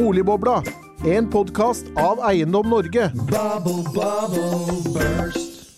[0.00, 0.62] Boligbobla,
[1.04, 3.10] en podkast av Eiendom Norge.
[3.14, 5.76] Bubble, bubble, burst.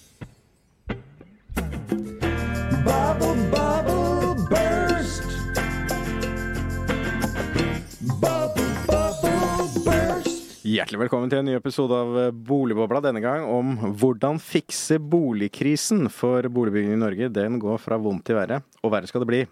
[2.87, 5.27] Bubble, bubble, burst.
[8.21, 10.63] Bubble, bubble, burst.
[10.63, 13.03] Hjertelig velkommen til en ny episode av eh, Boligbobla.
[13.03, 16.07] Denne gang om hvordan fikse boligkrisen.
[16.15, 19.43] For boligbygging i Norge den går fra vondt til verre, og verre skal det bli.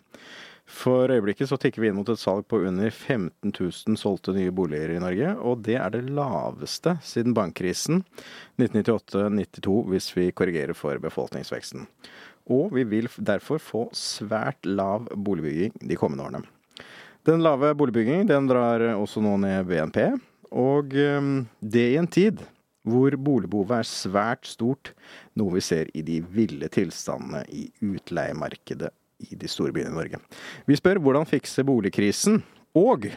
[0.70, 4.52] For øyeblikket så tikker vi inn mot et salg på under 15 000 solgte nye
[4.54, 5.32] boliger i Norge.
[5.42, 8.04] Og det er det laveste siden bankkrisen
[8.60, 11.88] 1998-92 hvis vi korrigerer for befolkningsveksten.
[12.50, 16.44] Og vi vil derfor få svært lav boligbygging de kommende årene.
[17.26, 19.98] Den lave boligbyggingen den drar også nå ned BNP,
[20.56, 22.40] og det i en tid
[22.88, 24.94] hvor boligbehovet er svært stort,
[25.36, 28.94] noe vi ser i de ville tilstandene i utleiemarkedet
[29.28, 30.20] i de store byene i Norge.
[30.68, 32.40] Vi spør hvordan fikse boligkrisen,
[32.78, 33.10] og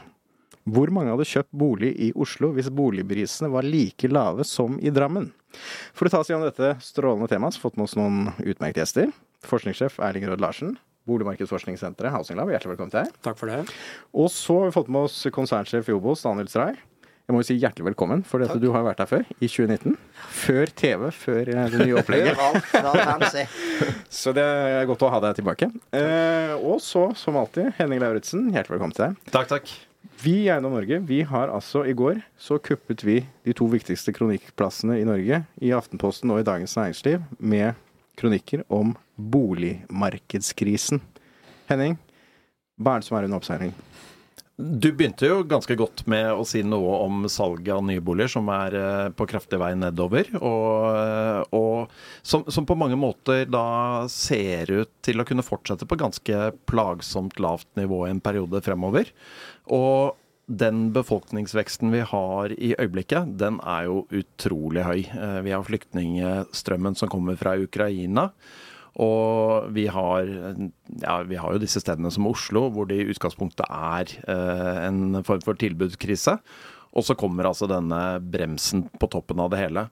[0.63, 5.31] hvor mange hadde kjøpt bolig i Oslo hvis boligprisene var like lave som i Drammen?
[5.93, 8.31] For å ta oss gjennom dette strålende temaet, så har vi fått med oss noen
[8.39, 9.11] utmerkede gjester.
[9.43, 10.77] Forskningssjef Erling Rød Larsen,
[11.09, 13.19] Boligmarkedsforskningssenteret, Housing Lab, hjertelig velkommen til deg.
[13.27, 13.59] Takk for det.
[14.15, 16.79] Og så har vi fått med oss konsernsjef i Obos, Daniel Stray.
[17.23, 19.47] Jeg må jo si hjertelig velkommen, for dette, du har jo vært her før, i
[19.47, 19.93] 2019.
[20.35, 22.41] Før TV, før eh, det nye opplegget.
[24.19, 25.69] Så det er godt å ha deg tilbake.
[25.95, 29.31] Eh, og så, som alltid, Henning Lauritzen, hjertelig velkommen til deg.
[29.31, 29.71] Takk, takk.
[30.19, 34.11] Vi i Eiendom Norge, vi har altså i går så kuppet vi de to viktigste
[34.15, 37.79] kronikkplassene i Norge, i Aftenposten og i Dagens Næringsliv, med
[38.19, 40.99] kronikker om boligmarkedskrisen.
[41.71, 41.95] Henning,
[42.75, 43.71] hva er det som er under oppseiling?
[44.55, 48.51] Du begynte jo ganske godt med å si noe om salget av nye boliger, som
[48.53, 50.27] er eh, på kraftig vei nedover.
[50.37, 55.87] Og, eh, og som, som på mange måter da ser ut til å kunne fortsette
[55.89, 59.09] på ganske plagsomt lavt nivå i en periode fremover.
[59.73, 64.99] Og den befolkningsveksten vi har i øyeblikket, den er jo utrolig høy.
[65.01, 68.29] Eh, Vi har flyktningstrømmen som kommer fra Ukraina.
[69.01, 70.27] Og vi har,
[71.01, 75.23] ja, vi har jo disse stedene som Oslo, hvor det i utgangspunktet er eh, en
[75.25, 76.37] form for tilbudskrise.
[76.93, 79.87] Og så kommer altså denne bremsen på toppen av det hele.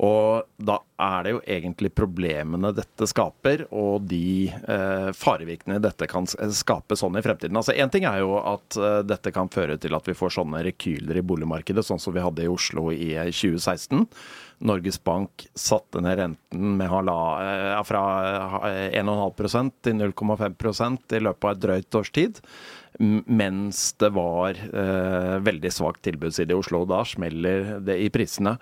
[0.00, 6.28] Og da er det jo egentlig problemene dette skaper, og de eh, farevirkningene dette kan
[6.28, 7.58] skape sånn i fremtiden.
[7.60, 10.62] Altså Én ting er jo at eh, dette kan føre til at vi får sånne
[10.70, 14.06] rekyler i boligmarkedet, sånn som vi hadde i Oslo i eh, 2016.
[14.60, 18.04] Norges Bank satte ned renten med hala, eh, fra
[18.68, 22.40] eh, 1,5% til 0,5% i løpet av et drøyt års tid.
[23.00, 26.82] Mens det var eh, veldig svakt tilbudsside i Oslo.
[26.88, 28.58] Da smeller det i prisene.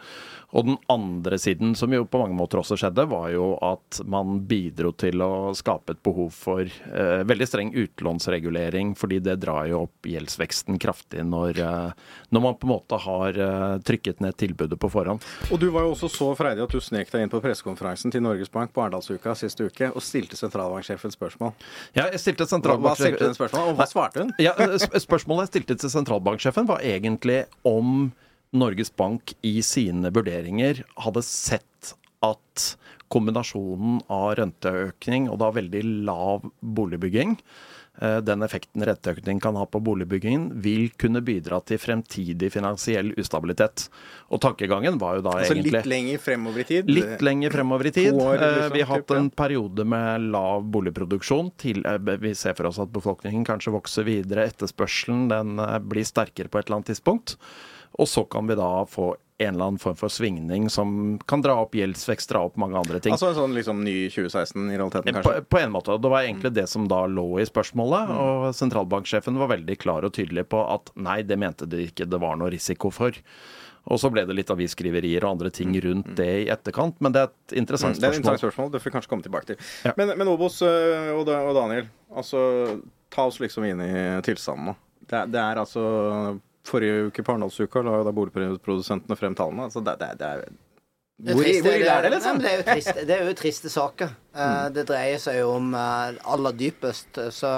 [0.56, 4.38] Og den andre siden, som jo på mange måter også skjedde, var jo at man
[4.48, 9.82] bidro til å skape et behov for eh, veldig streng utlånsregulering, fordi det drar jo
[9.84, 14.78] opp gjeldsveksten kraftig når, eh, når man på en måte har eh, trykket ned tilbudet
[14.80, 15.26] på forhånd.
[15.52, 18.24] Og du var jo også så freidig at du snek deg inn på pressekonferansen til
[18.24, 21.52] Norges Bank på Arendalsuka siste uke og stilte sentralbanksjefen spørsmål.
[21.92, 24.32] Ja, jeg stilte Hva, hva sentralbanksjefen stilte den spørsmålet, og hva svarte hun?
[24.40, 28.08] Ja, Spørsmålet jeg stilte til sentralbanksjefen, var egentlig om
[28.56, 31.94] Norges Bank i sine vurderinger hadde sett
[32.24, 32.68] at
[33.12, 37.36] kombinasjonen av renteøkning og da veldig lav boligbygging,
[38.02, 43.86] eh, den effekten renteøkning kan ha på boligbyggingen, vil kunne bidra til fremtidig finansiell ustabilitet.
[44.28, 46.92] Og tankegangen var jo da Altså egentlig litt lenger fremover i tid?
[46.98, 48.12] Litt lenger fremover i tid.
[48.12, 51.52] Liksom, vi har hatt en periode med lav boligproduksjon.
[51.56, 54.50] Til, eh, vi ser for oss at befolkningen kanskje vokser videre.
[54.52, 55.56] Etterspørselen den
[55.88, 57.38] blir sterkere på et eller annet tidspunkt.
[57.96, 61.54] Og så kan vi da få en eller annen form for svingning som kan dra
[61.62, 63.14] opp gjeldsvekst, dra opp mange andre ting.
[63.14, 65.44] Altså en sånn liksom ny 2016 i realiteten, kanskje?
[65.46, 65.94] på en måte.
[66.02, 68.10] Det var egentlig det som da lå i spørsmålet.
[68.18, 72.18] Og sentralbanksjefen var veldig klar og tydelig på at nei, det mente de ikke det
[72.22, 73.14] var noe risiko for.
[73.88, 77.22] Og så ble det litt avisskriverier og andre ting rundt det i etterkant, men det
[77.22, 78.02] er et interessant spørsmål.
[78.02, 79.62] Det er et interessant spørsmål, det får vi kanskje komme tilbake til.
[79.86, 79.94] Ja.
[79.96, 82.42] Men, men Obos øh, og, Daniel, altså
[83.14, 83.94] ta oss liksom inn i
[84.26, 84.76] tilstanden nå.
[85.08, 85.86] Det, det er altså
[86.68, 89.66] Forrige uke på Arendalsuka la jo da boligprodusentene frem tallene.
[89.68, 90.48] Altså det, det, det er
[91.18, 92.40] Det Hvor, trist, hvor ille er det, liksom?
[92.44, 94.12] det, er triste, det er jo triste saker.
[94.36, 97.52] Eh, Det dreier seg jo om eh, aller dypest eh, så,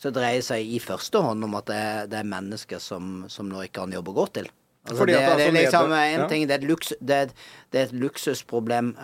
[0.00, 1.82] så dreier seg i første hånd om at det
[2.12, 4.50] det er mennesker som, som nå ikke har en jobb å gå til.
[4.84, 7.16] Altså, det, det er det så er liksom en ting, det er et, luks, det
[7.24, 7.32] er,
[7.70, 8.94] det er et luksusproblem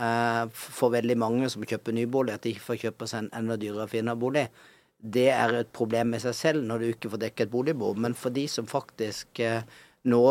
[0.56, 3.84] for veldig mange som kjøper nybolig, at de ikke får kjøpe seg en enda dyrere
[3.92, 4.46] finnerbolig.
[4.98, 7.98] Det er et problem i seg selv når du ikke får dekket et boligbehov.
[8.00, 9.62] Men for de som faktisk eh,
[10.08, 10.22] nå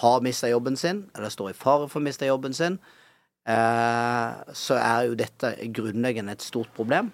[0.00, 2.78] har mista jobben sin, eller står i fare for å miste jobben sin,
[3.48, 7.12] eh, så er jo dette grunnleggende et stort problem.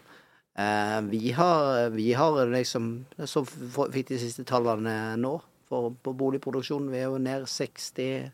[0.59, 5.41] Eh, vi har, vi har liksom Så fikk de siste tallene nå.
[5.69, 6.91] for, på boligproduksjonen.
[6.93, 8.31] Vi er jo ned 60,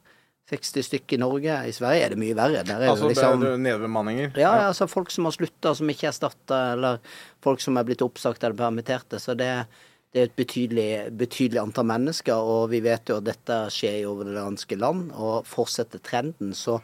[0.50, 1.58] 60 stykker i Norge.
[1.70, 2.64] I Sverige er det mye verre.
[2.66, 4.32] Der er Altså liksom er nedbemanninger?
[4.34, 6.98] ja, ja, altså folk som har slutta, som ikke er erstatta, eller
[7.44, 9.20] folk som er blitt oppsagt eller permitterte.
[9.22, 9.50] Så det,
[10.12, 14.30] det er et betydelig, betydelig antall mennesker, og vi vet jo at dette skjer over
[14.30, 15.10] det ganske land.
[15.14, 16.80] Og fortsetter trenden, så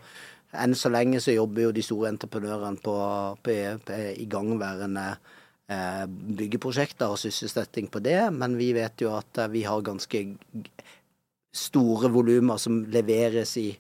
[0.57, 2.95] enn så lenge så jobber jo de store entreprenørene på,
[3.45, 5.09] på, på igangværende
[5.69, 10.23] eh, byggeprosjekter og sysselsetting på det, men vi vet jo at eh, vi har ganske
[11.57, 13.71] store volumer som leveres i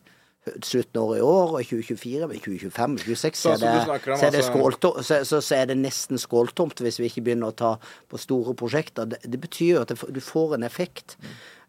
[0.62, 4.26] slutten av året i år og i 2024, men 2025, 2026 Så- det, om så,
[4.28, 7.73] er altså- så, så, er det nesten skåltomt hvis vi ikke begynner å ta
[8.08, 9.08] på store prosjekter.
[9.11, 11.17] Det, det betyr jo at det, du får en effekt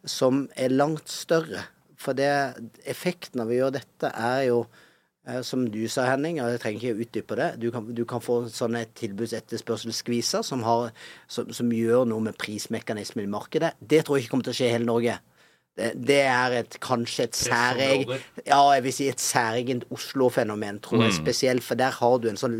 [0.06, 1.64] som er langt større.
[1.98, 2.30] For det,
[2.86, 4.60] effekten av å gjøre dette er jo
[5.28, 8.06] eh, som du sa, Henning, og jeg trenger ikke å utdype det, du kan, du
[8.06, 10.92] kan få sånne tilbudsetterspørselsskviser som, har-
[11.28, 13.74] som, som gjør noe med prismekanismen i markedet.
[13.82, 15.18] Det tror jeg ikke kommer til å skje i hele Norge.
[15.78, 18.08] Det, det er et, kanskje et særeg,
[18.48, 21.64] ja, jeg vil si et særegent Oslo-fenomen, tror jeg spesielt.
[21.64, 22.58] For der har du en sånn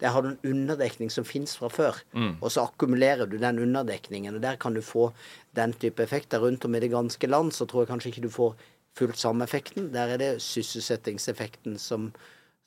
[0.00, 2.00] Der har du en underdekning som fins fra før.
[2.40, 5.12] Og så akkumulerer du den underdekningen, og der kan du få
[5.56, 7.52] den type effekter rundt om i det ganske land.
[7.52, 8.56] Så tror jeg kanskje ikke du får
[8.96, 9.92] fullt samme effekten.
[9.94, 12.10] Der er det sysselsettingseffekten som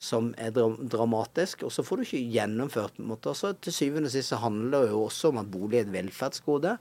[0.00, 2.96] som er dra dramatisk, og så får du ikke gjennomført.
[2.96, 3.28] på en måte.
[3.28, 5.82] Og så Til syvende og sist så handler det jo også om at bolig er
[5.82, 6.78] et velferdsgode,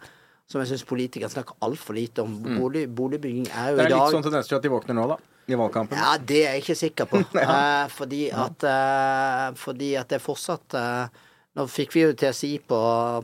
[0.49, 2.37] som jeg syns politikere snakker altfor lite om.
[2.41, 4.71] Bolig, boligbygging er jo i dag Det er dag litt sånn tendens til at de
[4.73, 5.19] våkner nå, da.
[5.49, 5.97] I valgkampen.
[5.97, 7.21] ja, det er jeg ikke sikker på.
[7.41, 11.21] eh, fordi, at, eh, fordi at det fortsatt eh,
[11.59, 12.77] Nå fikk vi jo til å si på,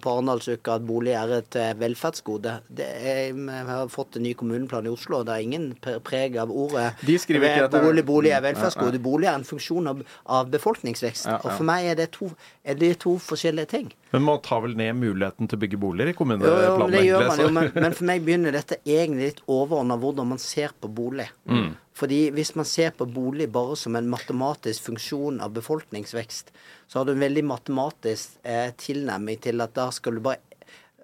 [0.03, 2.57] på Arendalsuka at bolig er et eh, velferdsgode.
[2.67, 5.69] Det er, vi har fått en ny kommuneplan i Oslo, og det er ingen
[6.03, 7.79] preg av ordet De skriver ikke dette.
[7.79, 8.99] er- bolig, bolig er Mm, velferdsgode.
[9.05, 11.29] Bolig er en funksjon av, av befolkningsvekst.
[11.31, 12.27] Ja, Og for meg er det to,
[12.65, 13.93] er det to forskjellige ting.
[14.11, 17.27] Men man tar vel ned muligheten til å bygge boliger i Jo, jo, det gjør
[17.27, 20.91] man jo, men, men for meg begynner dette egentlig litt overordna hvordan man ser på
[20.91, 21.29] bolig.
[21.47, 21.71] Mm.
[21.95, 26.49] Fordi hvis man ser på bolig bare som en matematisk funksjon av befolkningsvekst,
[26.91, 30.41] så har du en veldig matematisk eh, tilnærming til at da skal du bare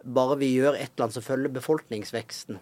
[0.02, 2.56] Bare vi gjør et eller annet som følger befolkningsveksten,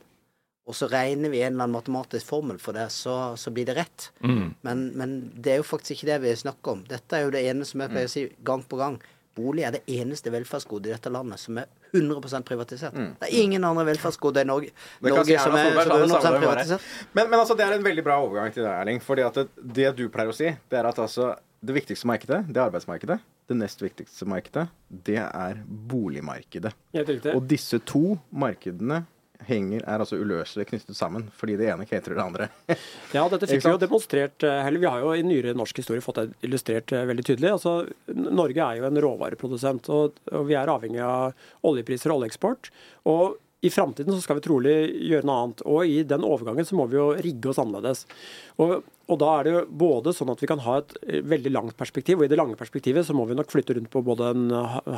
[0.68, 3.78] og så regner vi en eller annen matematisk formel for det, så, så blir det
[3.78, 4.10] rett.
[4.20, 4.50] Mm.
[4.68, 6.82] Men, men det er jo faktisk ikke det vi snakker om.
[6.90, 7.96] Dette er jo det ene som jeg Mm.
[7.96, 9.00] pleier å si gang på gang.
[9.40, 12.94] Bolig er det eneste velferdsgodet i dette landet som er 100% privatisert.
[12.94, 15.08] Det er ingen andre velferdsgoder i Norge, Mm.
[15.08, 16.88] Det Norge som er som er 100 det privatisert.
[17.14, 19.00] Men, men altså, det er en veldig bra overgang til det, Erling.
[19.04, 19.48] Fordi at det,
[19.80, 21.32] det du pleier å si, det er at altså
[21.66, 23.20] det viktigste markedet, det er arbeidsmarkedet.
[23.50, 26.72] Det nest viktigste markedet, det er boligmarkedet.
[27.34, 29.02] Og disse to markedene
[29.48, 32.48] henger, er altså uløselig knyttet sammen, fordi det ene caterer det andre.
[33.16, 36.04] Ja, dette fikk vi jo demonstrert eh, Eller vi har jo i nyere norsk historie
[36.04, 37.54] fått det illustrert eh, veldig tydelig.
[37.56, 37.76] Altså,
[38.14, 42.72] Norge er jo en råvareprodusent, og, og vi er avhengig av oljepriser og oljeeksport.
[43.10, 44.76] Og i framtiden så skal vi trolig
[45.10, 45.66] gjøre noe annet.
[45.68, 48.06] Og i den overgangen så må vi jo rigge oss annerledes.
[48.62, 48.78] Og,
[49.10, 51.80] og da er det jo både sånn at vi kan ha et eh, veldig langt
[51.80, 54.48] perspektiv, og i det lange perspektivet så må vi nok flytte rundt på både en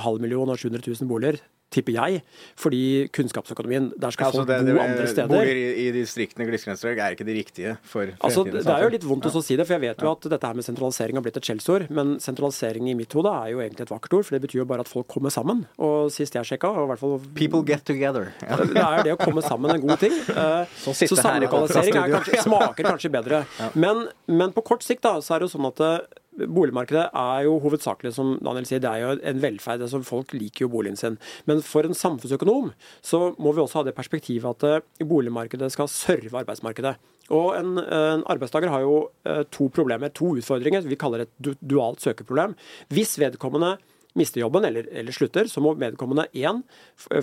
[0.06, 1.42] halv million og 700 000 boliger,
[1.72, 2.22] tipper jeg.
[2.60, 2.82] Fordi
[3.16, 5.32] kunnskapsøkonomien, der skal Altså, folk det, det, bo andre steder.
[5.32, 8.92] boliger i, i distriktene grisgrensestrøk er ikke de riktige for Altså, fremtidens det er jo
[8.98, 11.26] litt vondt å si det, for jeg vet jo at dette her med sentralisering har
[11.26, 11.88] blitt et skjellsord.
[11.90, 14.68] Men sentralisering i mitt hode er jo egentlig et vakkert ord, for det betyr jo
[14.70, 15.64] bare at folk kommer sammen.
[15.82, 18.32] Og sist jeg sjekka, og i hvert fall People get together.
[18.52, 18.58] Ja.
[18.58, 20.16] det er det å komme sammen en god ting.
[20.42, 23.44] Eh, Så her samlokalisering er kanskje, smaker kanskje bedre.
[23.78, 27.44] Men, men på kort sikt da, så er det jo sånn at eh, Boligmarkedet er
[27.44, 29.84] jo hovedsakelig, som Daniel sier, det er jo en velferd.
[29.84, 31.18] altså Folk liker jo boligen sin.
[31.50, 32.72] Men for en samfunnsøkonom
[33.04, 36.96] så må vi også ha det perspektivet at eh, boligmarkedet skal serve arbeidsmarkedet.
[37.36, 38.96] Og en, en arbeidstaker har jo
[39.28, 40.88] eh, to problemer, to utfordringer.
[40.88, 42.56] Vi kaller det et dualt søkeproblem.
[42.96, 43.76] Hvis vedkommende
[44.20, 46.64] mister jobben eller, eller slutter, så må vedkommende én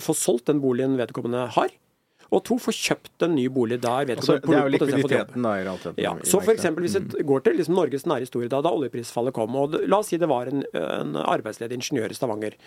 [0.00, 1.72] få solgt den boligen vedkommende har.
[2.30, 5.42] Og to få kjøpt en ny bolig der Altså, vedkommende det er jo får likviditeten
[5.47, 6.00] da i realiteten.
[6.04, 9.32] Ja, så for eksempel Hvis vi går til liksom Norges nære historie, da, da oljeprisfallet
[9.32, 12.58] kom og det, La oss si det var en, en arbeidsledig ingeniør i Stavanger.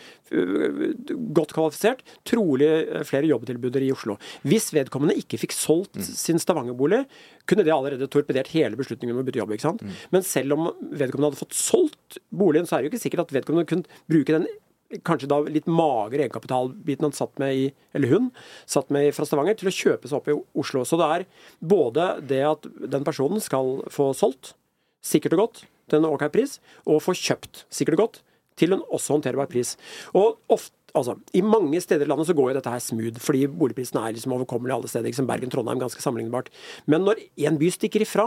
[1.36, 2.01] Godt kvalifisert.
[2.27, 4.18] Trolig uh, flere jobbtilbuder i Oslo.
[4.48, 6.03] Hvis vedkommende ikke fikk solgt Mm.
[6.08, 7.01] sin Stavanger-bolig,
[7.50, 9.51] kunne det allerede torpedert hele beslutningen om å bytte jobb.
[9.51, 9.80] ikke Mm.
[9.80, 10.10] sant?
[10.12, 13.34] Men selv om vedkommende hadde fått solgt boligen, så er det jo ikke sikkert at
[13.36, 14.48] vedkommende kunne bruke den
[15.07, 17.67] kanskje da litt magre egenkapitalbiten han satt med i,
[17.98, 18.31] eller hun,
[18.69, 20.83] satt med fra Stavanger, til å kjøpe seg opp i Oslo.
[20.88, 21.27] Så det er
[21.60, 24.55] både det at den personen skal få solgt,
[25.05, 28.21] sikkert og godt, til en ok pris, og få kjøpt, sikkert og godt,
[28.60, 29.77] til en også håndterbar pris.
[30.17, 33.45] Og ofte Altså, I mange steder i landet så går jo dette her smooth, fordi
[33.48, 35.05] boligprisene er liksom overkommelige alle steder.
[35.07, 36.50] Liksom Bergen, Trondheim, ganske sammenlignbart.
[36.83, 38.25] Men når en by stikker ifra,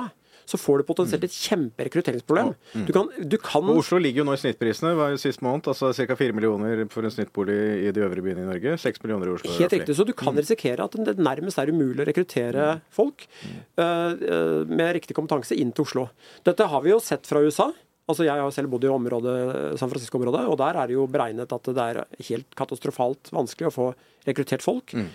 [0.49, 2.53] så får du potensielt et kjemperekrutteringsproblem.
[2.87, 4.95] Du kan, du kan Oslo ligger jo nå i snittprisene.
[4.99, 6.17] hver sist måned, altså Ca.
[6.19, 7.57] 4 millioner for en snittbolig
[7.89, 8.77] i de øvrige byene i Norge.
[8.83, 9.55] 6 millioner i Oslo.
[9.59, 9.97] Helt riktig.
[9.97, 14.95] Så du kan risikere at det nærmest er umulig å rekruttere folk eh, eh, med
[15.01, 16.09] riktig kompetanse inn til Oslo.
[16.47, 17.71] Dette har vi jo sett fra USA.
[18.05, 21.53] Altså Jeg har selv bodd i området, San Francisco-området, og der er det jo beregnet
[21.57, 23.87] at det er helt katastrofalt vanskelig å få
[24.29, 24.93] rekruttert folk.
[24.93, 25.09] Eh,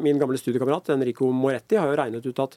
[0.00, 2.54] min gamle studiekamerat Enrico Moretti har jo regnet ut at,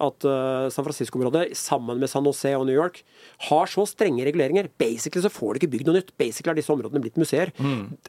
[0.00, 3.02] at eh, San Francisco-området sammen med San Jose og New York
[3.48, 4.70] har så strenge reguleringer.
[4.80, 6.14] Basically så får de ikke bygd noe nytt.
[6.20, 7.52] Basically er disse områdene blitt museer.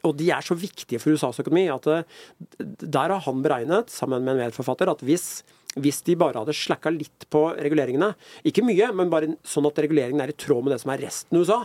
[0.04, 2.06] Og de er så viktige for USAs økonomi at eh,
[2.60, 5.42] der har han beregnet, sammen med en medforfatter, at hvis
[5.74, 8.12] hvis de bare hadde slacka litt på reguleringene,
[8.46, 11.34] ikke mye, men bare sånn at reguleringen er i tråd med det som er resten
[11.34, 11.56] av USA,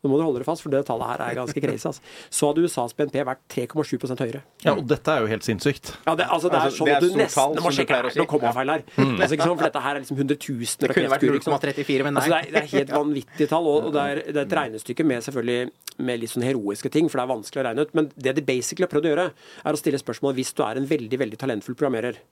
[0.00, 1.86] nå må du holde deg fast, for det tallet her er ganske crazy.
[1.90, 2.04] Altså.
[2.32, 4.40] Så hadde USAs BNP vært 3,7% høyere.
[4.64, 5.92] Ja, og dette er jo helt sinnssykt.
[6.06, 8.14] Ja, det, altså, det er Altså, sånn at du nesten må som sjekke her, å
[8.14, 8.84] kommer kommafeil her.
[8.96, 12.16] Altså, ikke sånn, For dette her er liksom hundretusener Det kunne vært kreftkurer, 0,34, men
[12.16, 12.22] nei.
[12.22, 14.56] Altså, det, er, det er helt vanvittige tall, og, og det, er, det er et
[14.60, 15.60] regnestykke med selvfølgelig
[16.00, 17.94] med litt sånn heroiske ting, for det er vanskelig å regne ut.
[17.98, 19.28] Men det de basically har prøvd å gjøre,
[19.64, 22.22] er å stille spørsmål hvis du er en veldig veldig talentfull programmerer,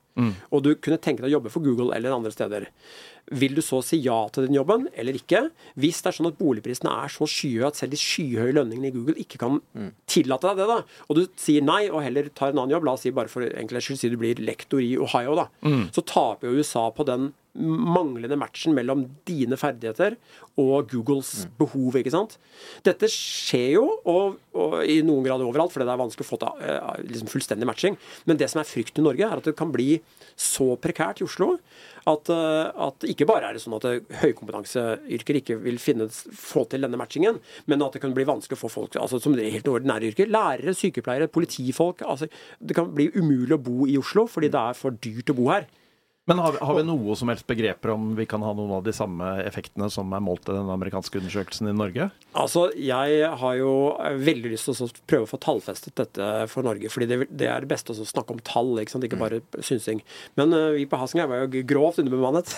[0.51, 2.65] og du kunne tenke deg å jobbe for Google eller andre steder.
[3.31, 5.49] Vil du så si ja til den jobben eller ikke?
[5.77, 8.95] Hvis det er sånn at boligprisene er så skyhøye at selv de skyhøye lønningene i
[8.95, 9.59] Google ikke kan
[10.09, 12.97] tillate deg det, da, og du sier nei og heller tar en annen jobb, la
[12.97, 15.49] oss si bare for enkelhets skyld si du blir lektor i Ohio, da,
[15.93, 20.15] så taper jo USA på den manglende matchen mellom dine ferdigheter
[20.61, 21.97] og Googles behov.
[21.99, 22.37] ikke sant?
[22.87, 26.39] Dette skjer jo, og, og i noen grad overalt, fordi det er vanskelig å få
[26.43, 27.99] til eh, liksom fullstendig matching.
[28.31, 29.97] Men det som er frykten i Norge, er at det kan bli
[30.39, 31.57] så prekært i Oslo
[32.09, 33.87] at, eh, at ikke bare er det sånn at
[34.23, 38.63] høykompetanseyrker ikke vil finne, få til denne matchingen, men at det kan bli vanskelig å
[38.63, 40.31] få folk altså, som det er helt ordinære yrker.
[40.31, 42.07] Lærere, sykepleiere, politifolk.
[42.07, 45.39] altså Det kan bli umulig å bo i Oslo fordi det er for dyrt å
[45.39, 45.69] bo her.
[46.29, 48.83] Men har vi, har vi noe som helst begreper om vi kan ha noen av
[48.85, 52.11] de samme effektene som er målt i den amerikanske undersøkelsen i Norge?
[52.37, 53.73] Altså, Jeg har jo
[54.21, 56.91] veldig lyst til å prøve å få tallfestet dette for Norge.
[56.93, 59.07] fordi det, det er det beste å snakke om tall, ikke sant?
[59.09, 60.03] ikke bare synsing.
[60.37, 62.53] Men uh, vi på Hasingen var jo grovt underbemannet.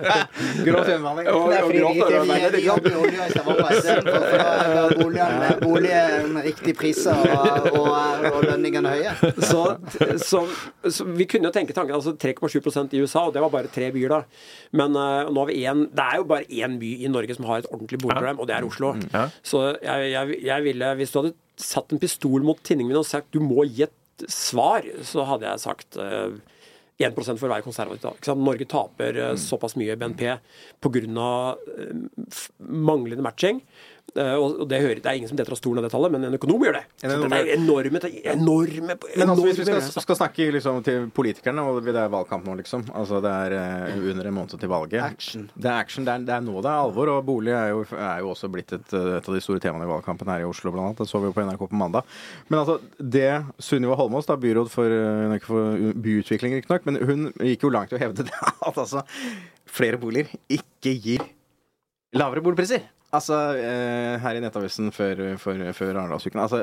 [0.66, 1.28] Grovt underbemannet.
[1.28, 2.70] Og, Det og fordi grovt de ikke underarbeidet, vil ikke sant?
[2.70, 8.44] jobbe i olja i Stavanger istedenfor, for er boliger med riktige priser og, og, og
[8.48, 9.14] lønningene høye.
[9.44, 9.62] Så,
[10.24, 10.42] så,
[10.88, 13.90] så vi kunne jo tenke tanken altså 3,7 i USA, og det var bare tre
[13.94, 14.20] byer da.
[14.76, 17.48] Men uh, nå har vi en, det er jo bare én by i Norge som
[17.50, 18.94] har et ordentlig boligproblem, og det er Oslo.
[19.10, 19.26] Ja.
[19.42, 23.08] Så jeg, jeg, jeg ville, hvis du hadde satt en pistol mot tinningen min og
[23.08, 26.38] sagt du må gi et svar, så hadde jeg sagt uh,
[27.00, 28.34] 1 for å være konservativ.
[28.36, 30.26] Norge taper eh, såpass mye BNP
[30.84, 31.06] pga.
[31.16, 33.62] Uh, manglende matching.
[34.18, 36.26] Eh, og det, hører, det er ingen som detter av stolen av det tallet, men
[36.26, 36.82] en økonom gjør det.
[37.04, 38.00] En Så det er enorme,
[38.32, 42.46] enorme, Men altså, hvis vi skal, skal snakke liksom til politikerne, og det er valgkamp
[42.48, 44.98] nå, liksom Altså det er eh, under en måned til valget.
[45.04, 45.46] Action.
[45.54, 47.12] Det er action, det er, det er nå det er alvor.
[47.14, 49.86] Og bolig er jo, er jo også blitt et, eh, et av de store temaene
[49.86, 51.04] i valgkampen her i Oslo, blant annet.
[51.04, 52.20] Det så vi jo på NRK på mandag.
[52.50, 53.28] Men altså, det
[53.62, 55.00] Sunniva Holmås, da, byråd for,
[55.46, 59.04] for byutvikling, riktignok, men hun gikk jo langt i å hevde det at altså
[59.70, 61.22] flere boliger ikke gir
[62.16, 62.82] lavere boligpriser.
[63.12, 66.38] Altså, eh, her i Nettavisen før, før, før Arendalsuken.
[66.38, 66.60] Altså,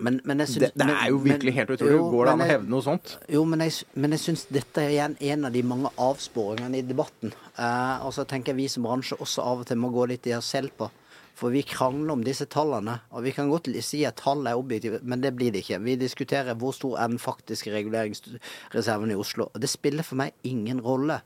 [0.00, 1.92] Men, men syns- det, det er jo virkelig men- helt utrolig.
[1.92, 3.12] jo, Går det an å hevde noe sånt?
[3.30, 6.82] Jo, men jeg, men jeg syns dette er igjen en av de mange avsporingene i
[6.82, 7.32] debatten.
[7.58, 10.26] Eh, og så tenker jeg vi som bransje også av og til må gå litt
[10.26, 10.90] i oss selv på.
[11.38, 12.96] For vi krangler om disse tallene.
[13.14, 15.78] Og vi kan godt si at tall er objektive, men det blir det ikke.
[15.84, 19.46] Vi diskuterer hvor stor er den faktiske reguleringsreserven i Oslo.
[19.54, 21.20] Og det spiller for meg ingen rolle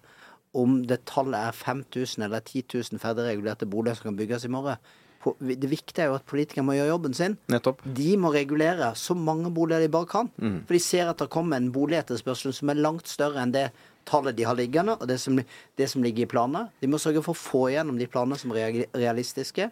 [0.59, 4.77] om det tallet er 5000 eller 10 000 ferdigregulerte boliger som kan bygges i morgen.
[5.23, 7.37] Det viktige er jo at politikerne må gjøre jobben sin.
[7.53, 7.85] Nettopp.
[7.95, 10.31] De må regulere så mange boliger de bare kan.
[10.67, 13.69] For de ser at det kommer en boligetterspørsel som er langt større enn det
[14.09, 15.39] tallet de har liggende, og det som,
[15.79, 16.67] det som ligger i planene.
[16.83, 19.69] De må sørge for å få igjennom de planene som er realistiske.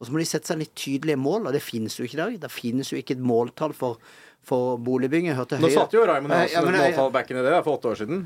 [0.00, 2.20] Og så må de sette seg litt tydelige mål, og det finnes jo ikke i
[2.20, 2.36] dag.
[2.44, 3.96] Det finnes jo ikke et måltall for,
[4.44, 5.32] for boligbygging.
[5.32, 8.00] Nå satt jo Raymond Eh, Johansen et måltall back in i det for åtte år
[8.04, 8.22] siden.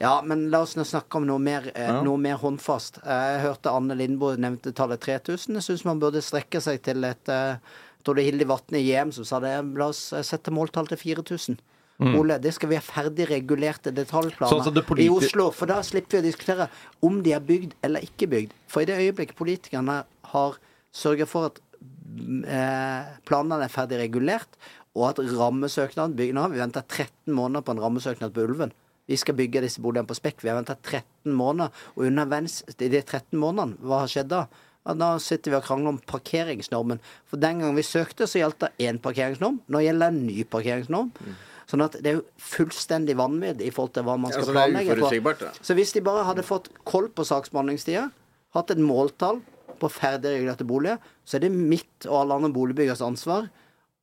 [0.00, 2.02] Ja, men la oss nå snakke om noe mer, eh, Ja.
[2.02, 2.98] noe mer håndfast.
[3.04, 5.54] Eh, Jeg hørte Anne Lindboe nevnte tallet 3000.
[5.54, 8.76] Jeg syns man burde strekke seg til et eh, Jeg tror det er Hilde Vatne
[8.76, 9.54] i JM som sa det.
[9.78, 11.58] La oss eh, sette måltall til 4000.
[12.00, 15.50] Ole, det skal vi ha ferdig regulerte detaljplaner Så altså det i Oslo.
[15.54, 16.66] For da slipper vi å diskutere
[17.06, 18.50] om de er bygd eller ikke bygd.
[18.66, 20.00] For i det øyeblikket politikerne
[20.34, 20.56] har
[20.92, 24.58] sørget for at mm, eh, planene er ferdig regulert,
[24.94, 28.72] og at rammesøknaden bygger Nå vi venter 13 måneder på en rammesøknad på Ulven.
[29.10, 30.42] Vi skal bygge disse boligene på Spekk.
[30.44, 31.72] Vi har venta 13 måneder.
[31.96, 34.44] Og underveis i de 13 månedene, hva har skjedd da?
[34.84, 37.00] Ja, da sitter vi og krangler om parkeringsnormen.
[37.28, 39.62] For den gangen vi søkte, så gjaldt det én parkeringsnorm.
[39.72, 41.12] Nå gjelder det en ny parkeringsnorm.
[41.68, 45.24] Sånn at det er jo fullstendig vanvidd i forhold til hva man skal Altså, er
[45.24, 45.52] planlegge.
[45.64, 48.10] Så hvis de bare hadde fått koll på saksbehandlingstida,
[48.56, 49.40] hatt et måltall
[49.80, 53.48] på ferdigregulerte boliger, så er det mitt og alle andre boligbyggers ansvar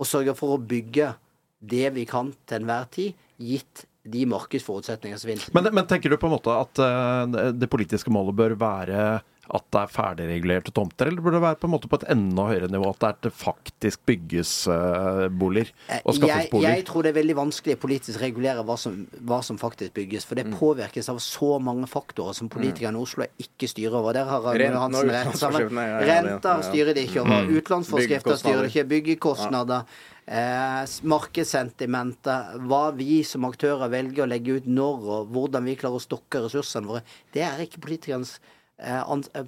[0.01, 1.13] å sørge for å bygge
[1.61, 5.49] det vi kan til enhver tid, gitt de markedsforutsetningene som finnes.
[5.53, 9.03] Men, men tenker du på en måte at eh, det politiske målet bør være
[9.51, 12.45] at det er ferdigregulerte tomter, eller burde det være på en måte på et enda
[12.47, 12.91] høyere nivå?
[12.93, 16.77] At det, er, til faktisk bygges uh, boliger og skaffes jeg, boliger?
[16.77, 20.27] jeg tror det er veldig vanskelig politisk å regulere hva som, hva som faktisk bygges.
[20.29, 20.57] For det Mm.
[20.57, 24.13] påvirkes av så mange faktorer som politikerne i Oslo ikke styrer over.
[24.13, 25.37] Der har Ragnhild Hansen rett.
[25.37, 25.69] sammen.
[25.75, 27.51] ja, ja, Renter styrer de ikke over.
[27.59, 28.87] Utlånsforskrifter styrer de ikke.
[28.91, 29.85] Byggekostnader.
[30.25, 32.55] Eh, markedssentimentet.
[32.67, 36.43] Hva vi som aktører velger å legge ut når, og hvordan vi klarer å stokke
[36.45, 37.01] ressursene våre.
[37.33, 38.60] Det er ikke politikernes eh, eh,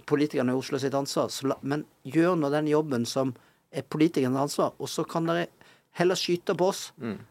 [0.06, 1.30] politikerne i Oslo sitt ansvar.
[1.62, 3.34] Men gjør nå den jobben som
[3.74, 5.48] er politikernes ansvar, og så kan dere
[5.94, 6.88] heller skyte på oss,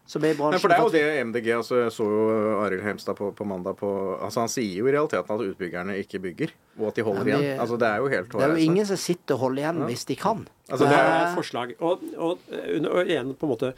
[0.06, 0.38] som er i bransjen.
[0.38, 0.61] bransjen.
[0.62, 2.26] for det er jo det MDG altså, Jeg så jo
[2.62, 3.88] Arild Hemstad på, på mandag på
[4.23, 7.37] altså Han sier jo i realiteten at utbyggerne ikke bygger, og at de holder Ja,
[7.38, 7.61] men- igjen.
[7.64, 10.04] Altså, det er jo helt Det er jo ingen som sitter og holder igjen hvis
[10.06, 10.47] de kan.
[10.71, 11.75] Altså, Det er er, et forslag.
[11.80, 12.38] Og, og,
[12.87, 13.73] og igjen på en måte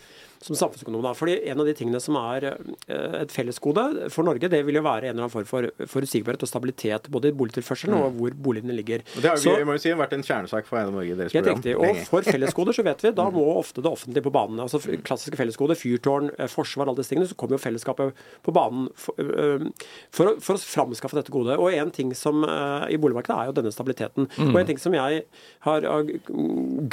[0.44, 1.14] som samfunnsøkonom, da.
[1.16, 4.82] fordi en av de tingene som er eh, et fellesgode for Norge, det vil jo
[4.84, 8.76] være en eller annen form for forutsigbarhet og stabilitet både i boligtilførselen og hvor boligene
[8.76, 9.04] ligger.
[9.14, 11.18] Og det har jo, jeg må jo si, vært en kjernesak for Eiendom Norge i
[11.22, 11.62] deres program.
[11.62, 11.76] riktig.
[11.78, 14.60] Og for fellesgoder så vet vi, da må ofte det offentlige på banen.
[14.66, 17.30] Altså klassiske fellesgoder, fyrtårn, eh, forsvar, alle disse tingene.
[17.30, 19.66] Så kommer jo fellesskapet på banen for, øh,
[20.12, 21.56] for, for å framskaffe dette godet.
[21.56, 24.26] Og en ting som i boligmarkedet er jo denne stabiliteten.
[24.50, 25.22] Og en ting som jeg
[25.64, 25.86] har,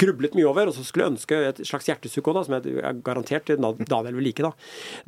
[0.00, 3.00] grublet mye over, og så skulle ønske et slags hjertesukk som jeg er
[3.48, 4.52] garantert Daniel vil like, da.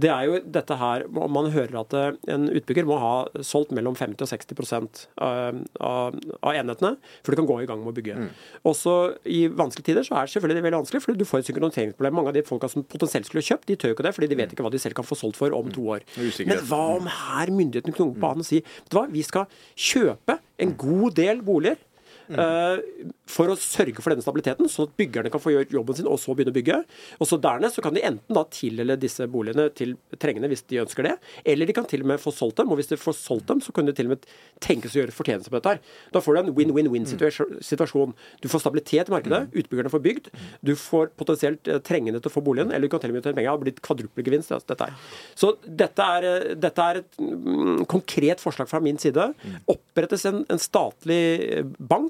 [0.00, 3.14] Det er jo dette her Man hører at eh, en utbygger må ha
[3.45, 7.83] solgt mellom 50 og 60 av, av, av enhetene før du kan gå i gang
[7.83, 8.29] med å bygge.
[8.69, 8.95] Også
[9.31, 12.19] i vanskelige tider så er det selvfølgelig det veldig vanskelig, fordi du får et synkroniseringsproblem.
[12.19, 14.38] Mange av de folka som potensielt skulle kjøpt, de tør jo ikke det, fordi de
[14.41, 16.05] vet ikke hva de selv kan få solgt for om to år.
[16.49, 19.49] Men hva om her myndighetene kunne på banen og sier vet du hva, vi skal
[19.76, 21.81] kjøpe en god del boliger
[22.28, 26.09] eh, for å sørge for denne stabiliteten, sånn at byggerne kan få gjøre jobben sin
[26.11, 26.81] og så begynne å bygge.
[27.19, 30.83] Og så Dernest så kan de enten da tildele disse boligene til trengende hvis de
[30.85, 31.14] ønsker det,
[31.54, 32.73] eller de kan til og med få solgt dem.
[32.73, 34.28] Og hvis de får solgt dem, så kan de til og med
[34.64, 35.76] tenkes å gjøre fortjeneste på dette.
[35.76, 36.11] her.
[36.14, 38.14] Da får du en win-win-win-situasjon.
[38.44, 40.31] Du får stabilitet i markedet, utbyggerne får bygd,
[40.64, 43.27] du får potensielt eh, trengende til å få boligen, eller du kan til og med
[43.27, 43.49] tjene penger.
[43.49, 44.53] Det har blitt kvadruple gevinst.
[44.55, 45.11] altså, Dette her.
[45.38, 49.31] Så dette er, eh, dette er et mm, konkret forslag fra min side.
[49.70, 51.64] Opprettes en, en statlig eh,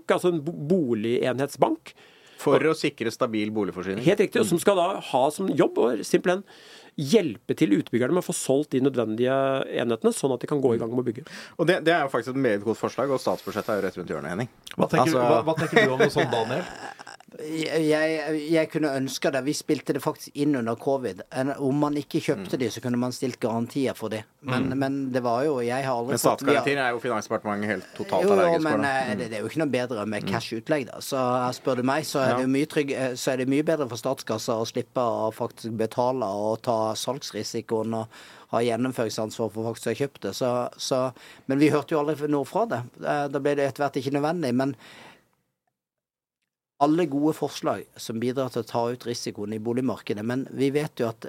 [0.04, 1.94] bank, altså en boligenhetsbank.
[2.44, 4.04] For å sikre stabil boligforsyning.
[4.04, 6.42] Helt riktig, og som skal da ha som jobb å simpelthen
[7.00, 9.32] hjelpe til utbyggerne med å få solgt de nødvendige
[9.80, 11.24] enhetene, sånn at de kan gå i gang med å bygge.
[11.58, 13.98] Og det, det er jo faktisk et meget godt forslag, og statsbudsjettet er jo rett
[13.98, 14.50] rundt hjørnet, Henning.
[14.76, 16.68] Hva tenker, Altså- hva, hva tenker du om noe sånt, Daniel?
[17.34, 19.40] Jeg, jeg, kunne ønske det.
[19.42, 21.24] Vi spilte det faktisk inn under covid.
[21.58, 24.20] Om man ikke kjøpte de, så kunne man stilt garantier for de.
[24.46, 27.88] Men, men det var jo Jeg har aldri Men fått vi er jo Finansdepartementet helt
[27.96, 28.84] totalt Jo, allergisk for.
[28.86, 31.00] eh, det, det er jo ikke noe bedre med cash-utlegg, da.
[31.02, 31.22] Så
[31.58, 33.98] spør du meg, så er, det mye trygg, eh, så er det mye bedre for
[34.00, 38.20] statskassa å slippe å faktisk betale og ta salgsrisikoen og
[38.54, 40.34] ha gjennomføringsansvar for folk som har kjøpt det.
[40.38, 41.00] Så, så,
[41.50, 42.84] men vi hørte jo aldri noe fra det.
[43.02, 44.54] Eh, Da ble det etter hvert ikke nødvendig.
[44.54, 44.76] Men
[46.82, 50.24] alle gode forslag som bidrar til å ta ut risikoen i boligmarkedet.
[50.26, 51.28] Men vi vet jo at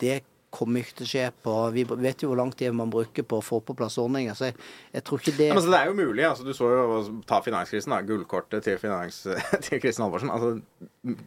[0.00, 0.22] det
[0.54, 3.40] kommer ikke til å skje på Vi vet jo hvor lang tid man bruker på
[3.40, 4.56] å få på plass ordninger, så jeg,
[4.94, 6.24] jeg tror ikke det Ja, men altså, det er jo mulig.
[6.28, 8.00] altså Du så jo ta finanskrisen, da.
[8.08, 9.20] Gullkortet til, finans,
[9.66, 10.32] til Kristin Halvorsen.
[10.32, 10.54] Altså,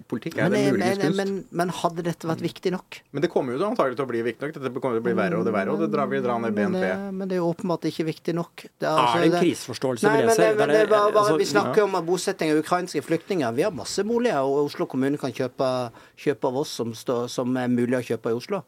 [0.10, 1.21] politikk er men, det muligens men, kunst.
[1.21, 2.99] men, men hadde dette vært viktig nok?
[3.13, 4.57] Men det kommer jo antagelig til å bli viktig nok.
[4.57, 6.57] Dette kommer til å bli verre og det verre, og det drar, vil dra ned
[6.57, 6.81] Men BNP.
[6.88, 8.65] det, men det er jo åpenbart ikke viktig nok.
[8.81, 10.57] Det Er det en kriseforståelse vi men, leser?
[10.57, 13.53] men er bare, bare, altså, vi snakker om bosetting av ukrainske flyktninger.
[13.57, 15.71] Vi har masse boliger, og Oslo kommune kan kjøpe,
[16.19, 18.63] kjøpe av oss som, som er mulig å kjøpe i Oslo.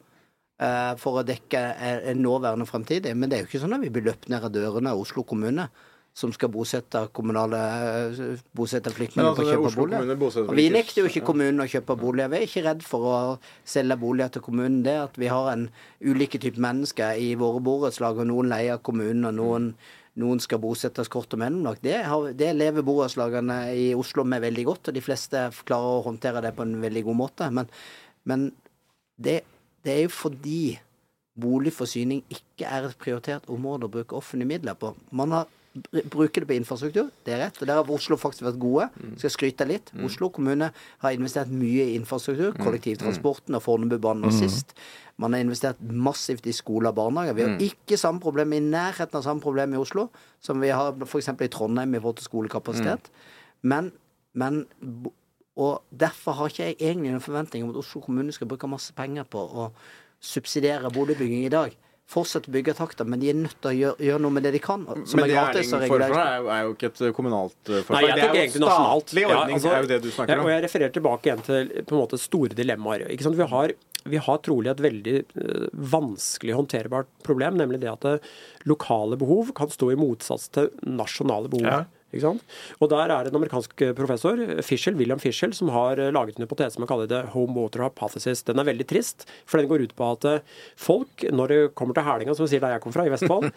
[0.63, 3.15] Eh, for å dekke eh, en nåværende og fremtidig.
[3.17, 5.26] Men det er jo ikke sånn at vi blir løpt ned av dørene av Oslo
[5.28, 5.69] kommune.
[6.13, 7.60] Som skal bosette kommunale
[8.13, 10.43] eh, bosette flyktninger altså, på å kjøpe bolig.
[10.43, 12.30] Og vi nekter jo ikke kommunen å kjøpe boliger.
[12.30, 13.15] Vi er ikke redd for å
[13.65, 14.84] selge boliger til kommunen.
[14.86, 15.65] Det at vi har en
[16.06, 19.71] ulike typer mennesker i våre borettslag, og noen leier kommunen, og noen,
[20.21, 24.67] noen skal bosettes kort og mellomlagt, det, har, det lever borettslagene i Oslo med veldig
[24.69, 27.49] godt, og de fleste klarer å håndtere det på en veldig god måte.
[27.58, 27.73] Men,
[28.30, 28.52] men
[29.17, 29.39] det,
[29.84, 30.80] det er jo fordi
[31.39, 34.91] boligforsyning ikke er et prioritert område å bruke offentlige midler på.
[35.12, 37.58] Man har br- bruker det på infrastruktur, det er rett.
[37.62, 38.89] Og der har Oslo faktisk vært gode.
[39.17, 39.89] Skal skryte litt.
[40.06, 40.69] Oslo kommune
[41.02, 42.54] har investert mye i infrastruktur.
[42.62, 44.76] Kollektivtransporten og Fornebubanen og sist.
[45.17, 47.34] Man har investert massivt i skoler og barnehager.
[47.38, 50.10] Vi har ikke samme problem i nærheten av samme problem i Oslo
[50.41, 51.30] som vi har f.eks.
[51.30, 53.10] i Trondheim i forhold til skolekapasitet.
[53.63, 53.91] Men,
[54.34, 54.65] men
[55.61, 58.93] Og derfor har ikke jeg egentlig en forventning om at Oslo kommune skal bruke masse
[58.97, 59.69] penger på å
[60.23, 61.75] subsidiere boligbygging i dag.
[62.09, 64.83] Fortsette byggetakter, men de er nødt til å gjøre, gjøre noe med det de kan.
[65.07, 66.33] Som Men er det gratis Erling og foreslår, regulert.
[66.33, 67.95] er er jo ikke et kommunalt uh, forslag.
[67.95, 69.07] Nei, jeg det er jo egentlig nasjonalt.
[69.07, 71.45] statlig Ja, ordning, altså, er jo det du ja, snakker og jeg refererer tilbake igjen
[71.47, 73.05] til på en måte store dilemmaer.
[73.13, 73.39] Ikke sant?
[73.39, 73.75] Vi, har,
[74.15, 78.31] vi har trolig et veldig eh, vanskelig håndterbart problem, nemlig det at eh,
[78.69, 81.69] lokale behov kan stå i motsats til nasjonale behov.
[81.71, 81.83] Ja.
[82.80, 86.45] Og Der er det en amerikansk professor, Fischel, William Fischel, som har eh, laget en
[86.45, 88.43] hypotese som han kaller det home water hypothesis.
[88.47, 90.43] Den er veldig trist, for den går ut på at eh,
[90.80, 93.49] folk, når det kommer til Hælinga, som vi sier der jeg kommer fra, i Vestfold,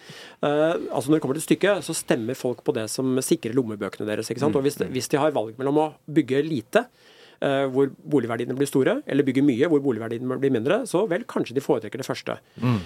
[0.44, 4.08] uh, altså når det kommer til stykket, så stemmer folk på det som sikrer lommebøkene
[4.08, 4.30] deres.
[4.30, 4.56] sant?
[4.56, 8.98] Og hvis, hvis de har valg mellom å bygge lite, eh, hvor boligverdiene blir store,
[9.06, 12.38] eller bygger mye, hvor boligverdiene blir mindre, så vel, kanskje de foretrekker det første.
[12.62, 12.78] Mm.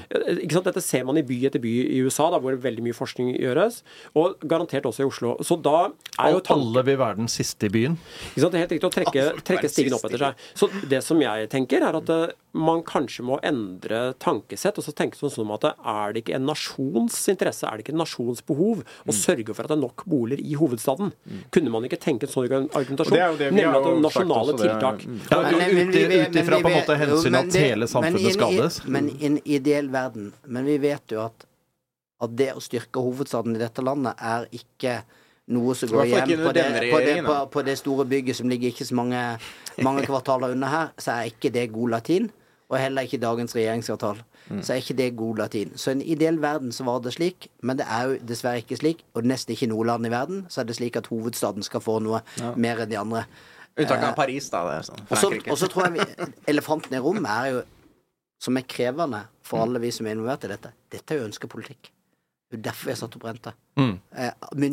[0.44, 0.68] Ikke sant?
[0.68, 3.80] Dette ser man i by etter by i USA, da, hvor veldig mye forskning gjøres,
[4.18, 5.34] og garantert også i Oslo.
[5.46, 7.98] Så da er jo tanken Alle vil være den siste i byen.
[8.32, 8.52] ikke sant?
[8.52, 10.46] Det er helt riktig å trekke, trekke stigen opp etter seg.
[10.58, 14.90] Så det som jeg tenker, er at eh, man kanskje må endre tankesett og så
[14.96, 18.42] tenke sånn som at er det ikke en nasjons interesse, er det ikke en nasjons
[18.48, 21.12] behov å sørge for at det er nok boliger i hovedstaden?
[21.54, 23.14] Kunne man ikke tenke en sånn argumentasjon?
[23.14, 25.04] Det det Nemlig at det er nasjonale tiltak.
[25.06, 25.20] Mm.
[25.30, 28.80] Ja, ut- ifra men på en måte vet- hensyn at hele samfunnet i skades.
[28.86, 30.32] Men i en ideell verden.
[30.46, 31.46] Men vi vet jo at,
[32.20, 35.02] at det å styrke hovedstaden i dette landet er ikke
[35.50, 38.50] noe som går hjem igjen på det, på, det, på, på det store bygget som
[38.50, 39.22] ligger ikke så mange,
[39.82, 42.28] mange kvartaler unna her, så er ikke det god latin.
[42.70, 44.20] Og heller ikke dagens regjeringskvartal.
[44.48, 44.60] Mm.
[44.62, 45.72] Så er ikke det god latin.
[45.76, 48.78] Så i en ideell verden så var det slik, men det er jo dessverre ikke
[48.78, 49.02] slik.
[49.14, 51.98] Og nesten ikke noe land i verden så er det slik at hovedstaden skal få
[52.02, 52.22] noe
[52.56, 53.24] mer enn de andre.
[53.76, 54.62] Unntaket av Paris, da.
[54.68, 55.02] Det er sånn.
[55.10, 57.62] Og så- Og så tror jeg vi, elefanten i rommet er jo
[58.40, 60.72] som er krevende for alle vi som er involvert i dette.
[60.90, 61.90] Dette er jo ønskepolitikk.
[62.50, 63.52] Det er derfor vi har satt opp renta.
[63.78, 63.92] Mm.
[64.18, 64.30] Eh,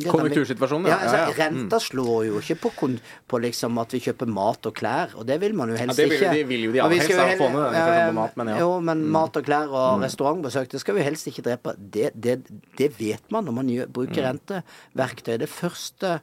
[0.10, 0.96] Konjunktursituasjonen, ja.
[0.96, 0.98] ja.
[1.04, 1.34] Altså, Ja, ja.
[1.38, 2.96] Renta slår jo ikke på, kun,
[3.30, 5.98] på liksom at vi kjøper mat og klær, og det vil man jo Ja, helst
[6.02, 6.32] det vil, ikke.
[6.34, 8.56] de vil jo de aller helst jo få ned den inflasjonen på mat, men ja.
[8.56, 8.60] Mm.
[8.66, 11.76] Jo, men mat og klær og restaurantbesøk, det skal vi helst ikke drepe.
[11.78, 12.36] Det, det,
[12.82, 14.28] det vet man når man bruker Mm.
[14.32, 15.38] renteverktøy.
[15.38, 16.20] Det første,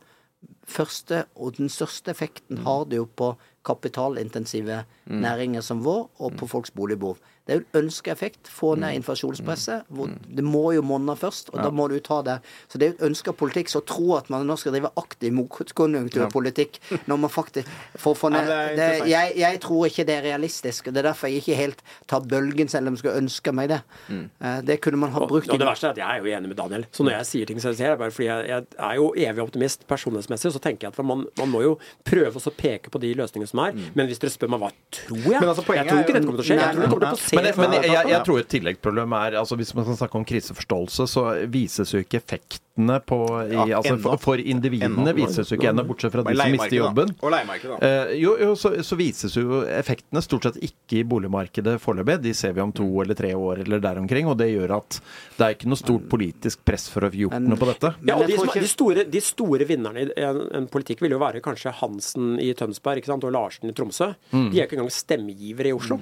[0.67, 2.65] første og den største effekten Mm.
[2.67, 6.37] har det jo på kapitalintensive næringer som vår, og Mm.
[6.39, 7.17] på folks boligbehov.
[7.47, 8.49] Det er jo ønskeeffekt.
[8.49, 9.85] Få ned inflasjonspresset.
[9.93, 12.39] Hvor det må jo monne først, og da må du ta det.
[12.73, 13.69] Så det er jo et ønska politikk.
[13.69, 16.79] Så å tro at man nå skal drive aktiv motkonjunkturpolitikk
[17.11, 17.69] når man faktisk
[18.01, 20.89] får få ned Ja, det jeg, jeg tror ikke det er realistisk.
[20.89, 23.71] og Det er derfor jeg ikke helt tar bølgen, selv om jeg skulle ønske meg
[23.75, 23.81] det.
[24.11, 26.49] Eh, Det kunne man ha brukt og det verste er at jeg er jo enig
[26.51, 26.87] med Daniel.
[26.93, 29.45] Så når jeg sier ting, så sier jeg bare fordi jeg, jeg er jo evig
[29.45, 31.77] optimist personlighetsmessig, så tenker jeg at man, man må jo
[32.07, 33.77] prøve også å peke på de løsningene som er.
[33.95, 36.41] Men hvis dere spør meg hva tror jeg Men altså, Jeg tror ikke dette kommer
[36.41, 36.59] til å skje.
[36.61, 39.37] Jeg tror det kommer til å Men, men jeg, jeg, jeg tror et tilleggsproblem er
[39.41, 43.79] altså Hvis man skal snakke om kriseforståelse, så vises jo ikke effektene på i, Ja,
[43.79, 45.13] altså, for, for individene Ennå.
[45.15, 47.13] vises jo ikke ennå, bortsett fra de som mister jobben.
[47.13, 47.15] da.
[47.27, 47.91] Og leiemarkedet, da.
[48.11, 52.19] Eh, jo, jo så, så vises jo effektene stort sett ikke i boligmarkedet foreløpig.
[52.25, 54.99] De ser vi om to eller tre år eller der omkring, og det gjør at
[55.39, 57.95] det er ikke noe stort politisk press for å få gjort Men- noe på dette.
[58.07, 61.15] Ja, og de, som, ikke- de, store, de store vinnerne i en, en politikk vil
[61.15, 63.25] jo være kanskje Hansen i Tønsberg ikke sant?
[63.25, 64.11] og Larsen i Tromsø.
[64.35, 66.01] De er ikke engang stemmegivere i Oslo.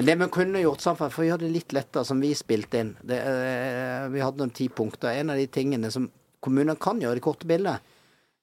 [0.00, 2.78] Men det vi kunne gjort sammen, for å gjøre det litt lettere, som vi spilte
[2.80, 5.12] inn det, eh, Vi hadde noen ti punkter.
[5.12, 6.06] En av de tingene som
[6.40, 7.84] kommunene kan gjøre, det korte bildet,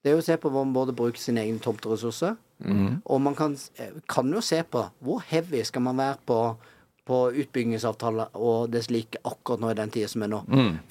[0.04, 2.36] det er jo å se på hvor man både bruker sine egne tomteressurser,
[3.04, 3.56] og man kan,
[4.06, 6.56] kan jo se på hvor heavy skal man være på
[7.08, 10.42] på utbyggingsavtaler og det slike akkurat nå i den tida som er nå.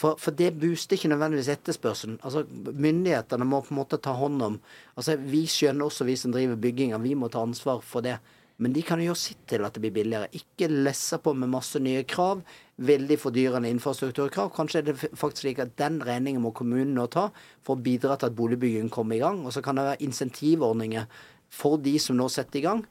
[0.02, 2.18] For, for det booster ikke nødvendigvis etterspørselen.
[2.24, 2.42] Altså,
[2.74, 4.56] Myndighetene må på en måte ta hånd om
[4.96, 8.18] altså Vi skjønner også, vi som driver bygginga, vi må ta ansvar for det.
[8.58, 10.32] Men de kan jo gjøre sitt til at det blir billigere.
[10.34, 12.42] Ikke lesse på med masse nye krav.
[12.82, 14.50] Veldig fordyrende infrastrukturkrav.
[14.56, 17.28] Kanskje er det faktisk slik at den regningen må kommunen nå ta
[17.66, 19.44] for å bidra til at boligbyggingen kommer i gang.
[19.46, 21.06] Og så kan det være insentivordninger
[21.54, 22.82] for de som nå setter i gang,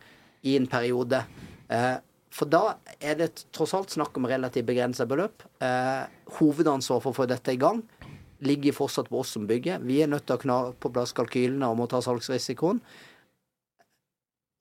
[0.46, 1.24] i en periode.
[1.66, 1.96] Eh,
[2.30, 5.42] for da er det tross alt snakk om relativt begrensa beløp.
[5.58, 6.06] Eh,
[6.38, 7.82] hovedansvar for å få dette i gang
[8.44, 9.80] ligger fortsatt på oss som bygger.
[9.82, 12.82] Vi er nødt til å kna på plass kalkylene om å ta salgsrisikoen.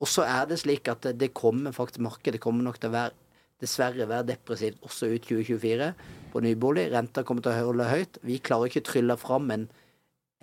[0.06, 3.16] Og så er det slik at det, kommer faktisk markedet kommer nok til å være
[3.64, 5.88] dessverre være depressivt også ut 2024
[6.34, 6.90] på nybolig.
[6.94, 8.20] Renta kommer til å holde høyt.
[8.28, 9.64] Vi klarer ikke å trylle fram en,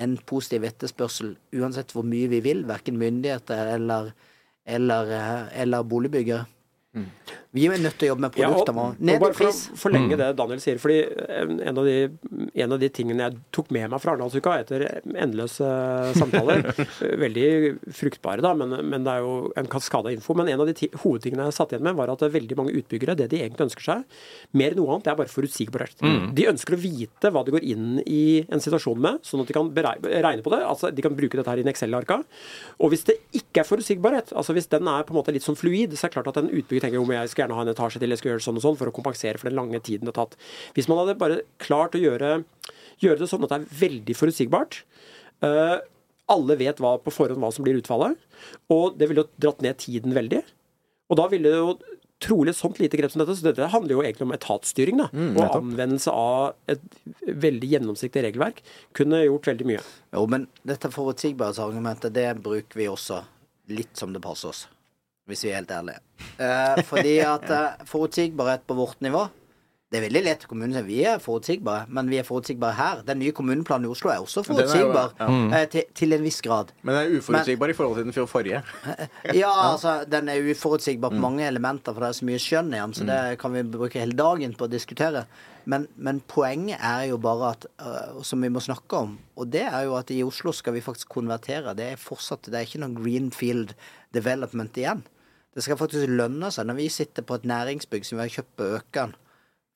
[0.00, 4.10] en positiv etterspørsel uansett hvor mye vi vil, verken myndigheter eller,
[4.64, 6.48] eller, eh, eller boligbyggere.
[7.52, 8.94] Vi er nødt til å jobbe med Ja, og, produktene våre.
[8.96, 11.96] og Ned i bare for å forlenge det Daniel sier, fordi eh, en av, de,
[12.64, 15.68] en av de tingene jeg tok med meg fra Arendalsuka etter endeløse
[16.16, 17.48] samtaler, eh, veldig
[17.98, 20.36] fruktbare, da, men, men det er jo en kaskade av info.
[20.38, 23.28] Men en av de hovedtingene jeg satt igjen med, var at veldig mange utbyggere, det
[23.34, 24.18] de egentlig ønsker seg,
[24.56, 26.06] mer enn noe annet, det er bare forutsigbarhet.
[26.32, 29.58] De ønsker å vite hva de går inn i en situasjon med, sånn at de
[29.58, 30.62] kan regne på det.
[30.64, 32.22] altså De kan bruke dette her i en Excel-arka.
[32.80, 35.58] Og hvis det ikke er forutsigbarhet, altså hvis den er på en måte litt sånn
[35.58, 37.66] fluid, så er det klart at en utbygger tenker om jeg skal skulle gjerne ha
[37.66, 39.80] en etasje til, jeg skulle gjøre sånn og sånn, for å kompensere for den lange
[39.82, 40.38] tiden det har tatt.
[40.76, 42.42] Hvis man hadde bare klart å gjøre,
[43.02, 44.82] gjøre det sånn at det er veldig forutsigbart,
[45.44, 45.78] uh,
[46.32, 48.16] alle vet hva, på forhånd hva som blir utfallet,
[48.72, 50.42] og det ville jo dratt ned tiden veldig.
[51.10, 51.74] Og da ville det jo
[52.22, 55.08] trolig et sånt lite grep som dette, så dette handler jo egentlig om etatsstyring, da,
[55.10, 56.84] og anvendelse av et
[57.26, 58.62] veldig gjennomsiktig regelverk,
[58.94, 59.82] kunne gjort veldig mye.
[60.14, 63.24] Jo, men dette forutsigbarhetsargumentet, det bruker vi også
[63.74, 64.62] litt som det passer oss.
[65.30, 66.00] Hvis vi er helt ærlige.
[66.42, 69.28] Eh, fordi at eh, forutsigbarhet på vårt nivå
[69.92, 73.02] Det er veldig lett kommunen sier vi er forutsigbare, men vi er forutsigbare her.
[73.04, 76.22] Den nye kommuneplanen i Oslo er også forutsigbar er jo- forutsigbar eh, til, til en
[76.24, 76.72] viss grad.
[76.82, 78.62] Men den er uforutsigbar i forhold til den forrige.
[79.42, 82.80] Ja, altså, den er uforutsigbar på mange elementer, for det er så mye skjønn i
[82.80, 85.26] den, så det kan vi bruke hele dagen på å diskutere.
[85.70, 89.64] Men, men poenget er jo bare at, uh, som vi må snakke om, og det
[89.68, 91.74] er jo at i Oslo skal vi faktisk konvertere.
[91.78, 93.74] Det er fortsatt, det er ikke noe greenfield
[94.14, 95.04] development igjen.
[95.52, 96.66] Det skal faktisk lønne seg.
[96.68, 99.14] Når vi sitter på et næringsbygg som vi har kjøpt på Økern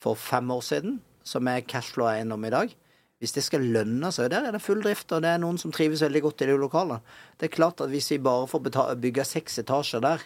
[0.03, 2.75] for fem år siden, som er cashflow-eiendom i dag,
[3.21, 5.57] hvis det skal lønne seg, og der er det full drift, og det er noen
[5.61, 7.01] som trives veldig godt i de lokalene.
[7.41, 8.67] Det er klart at hvis vi bare får
[9.01, 10.25] bygge seks etasjer der,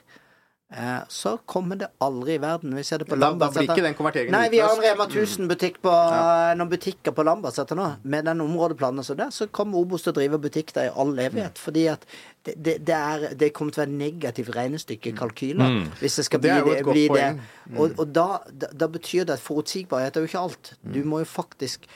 [1.09, 2.75] så kommer det aldri i verden.
[2.79, 4.83] Vi ser det på Da- da blir ikke den konverteringen Nei, vi har en.
[4.83, 6.55] Rema 1000-butikk på ja.
[6.55, 7.97] noen butikker på Lambertseter nå.
[8.05, 11.11] Med den områdeplanen som der, så kommer Obos til å drive butikk der i all
[11.19, 11.59] evighet.
[11.59, 12.07] Fordi at
[12.45, 16.41] det, det, det, er, det kommer til å være negativt regnestykke, kalkyler, hvis det skal
[16.41, 16.85] Det bli det.
[16.87, 17.11] Bli det.
[17.17, 17.41] poeng.
[17.77, 20.75] Og, og da, da, da betyr det at forutsigbarhet er jo ikke alt.
[20.87, 21.91] Du må jo faktisk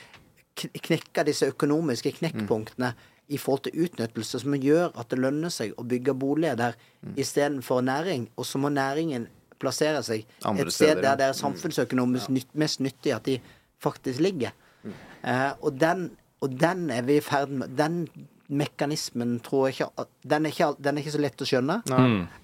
[0.55, 2.93] knekke disse økonomiske knekkpunktene
[3.27, 6.77] i forhold til utnyttelse, som gjør at det lønner seg å bygge boliger der
[7.17, 8.27] istedenfor næring.
[8.37, 9.27] Og så må næringen
[9.61, 11.01] plassere seg Andre et sted ja.
[11.01, 13.39] der det er samfunnsøkonomisk nytt, mest nyttig at de
[13.81, 14.53] faktisk ligger.
[14.85, 16.09] Eh, og, den,
[16.45, 18.03] og den er vi i ferd med Den
[18.47, 21.77] mekanismen tror jeg ikke Den er ikke, den er ikke så lett å skjønne.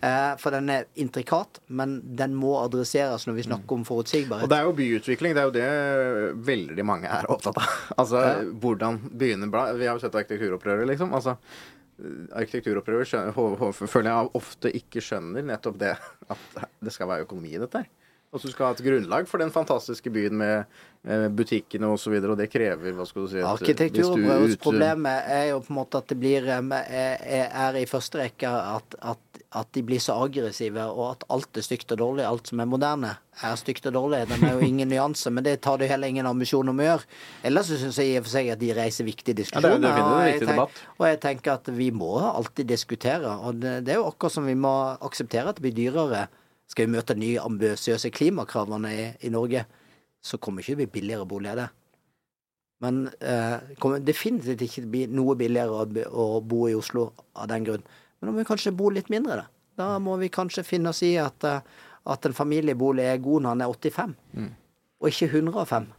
[0.02, 4.46] Eh, for den er intrikat, men den må adresseres når vi snakker om forutsigbarhet.
[4.46, 5.36] Og det er jo byutvikling.
[5.38, 5.68] Det er jo det
[6.48, 7.78] veldig mange er opptatt av.
[8.02, 8.22] Altså
[8.62, 11.14] hvordan byene bla Vi har jo sett arkitekturopprøret, liksom.
[11.14, 11.38] Altså
[12.34, 13.12] Arkitekturopprøret
[13.78, 15.92] føler jeg ofte ikke skjønner nettopp det
[16.34, 17.90] at det skal være økonomi i dette her.
[18.32, 20.62] Altså du skal ha et grunnlag for den fantastiske byen med
[21.04, 23.60] eh, butikkene osv., og, så videre, og det krever hva skal du si et- hvis
[23.60, 27.84] du Arkitekturopprørets ut- problemet er jo på en måte at det blir eh, er, i
[27.91, 32.00] første rekke at, at, at de blir så aggressive, og at alt er stygt og
[32.00, 32.24] dårlig.
[32.24, 33.12] Alt som er moderne,
[33.44, 34.22] er stygt og dårlig.
[34.32, 37.04] Det er jo ingen nyanse, men det tar det heller ingen ambisjon om å gjøre.
[37.44, 39.89] Ellers så syns jeg i og for seg at de reiser viktige Ja, er diskusjoner.
[39.91, 43.36] definitivt og, jeg tenker, og jeg tenker at vi må alltid diskutere.
[43.44, 44.72] Og det, det er jo akkurat som vi må
[45.04, 46.30] akseptere at det blir dyrere.
[46.71, 49.65] Skal vi møte de nye ambisiøse klimakravene i, i Norge,
[50.23, 51.69] så kommer ikke det bli billigere boliger, det.
[52.81, 57.84] Men eh, kommer definitivt ikke bli noe billigere å, bo i Oslo av den grunn.
[58.19, 59.47] Men da må vi kanskje bo litt mindre, da.
[59.81, 61.62] Da må vi kanskje finne oss i at, eh,
[62.12, 64.15] at en familiebolig er god når han er 85,
[65.01, 65.91] og ikke 105.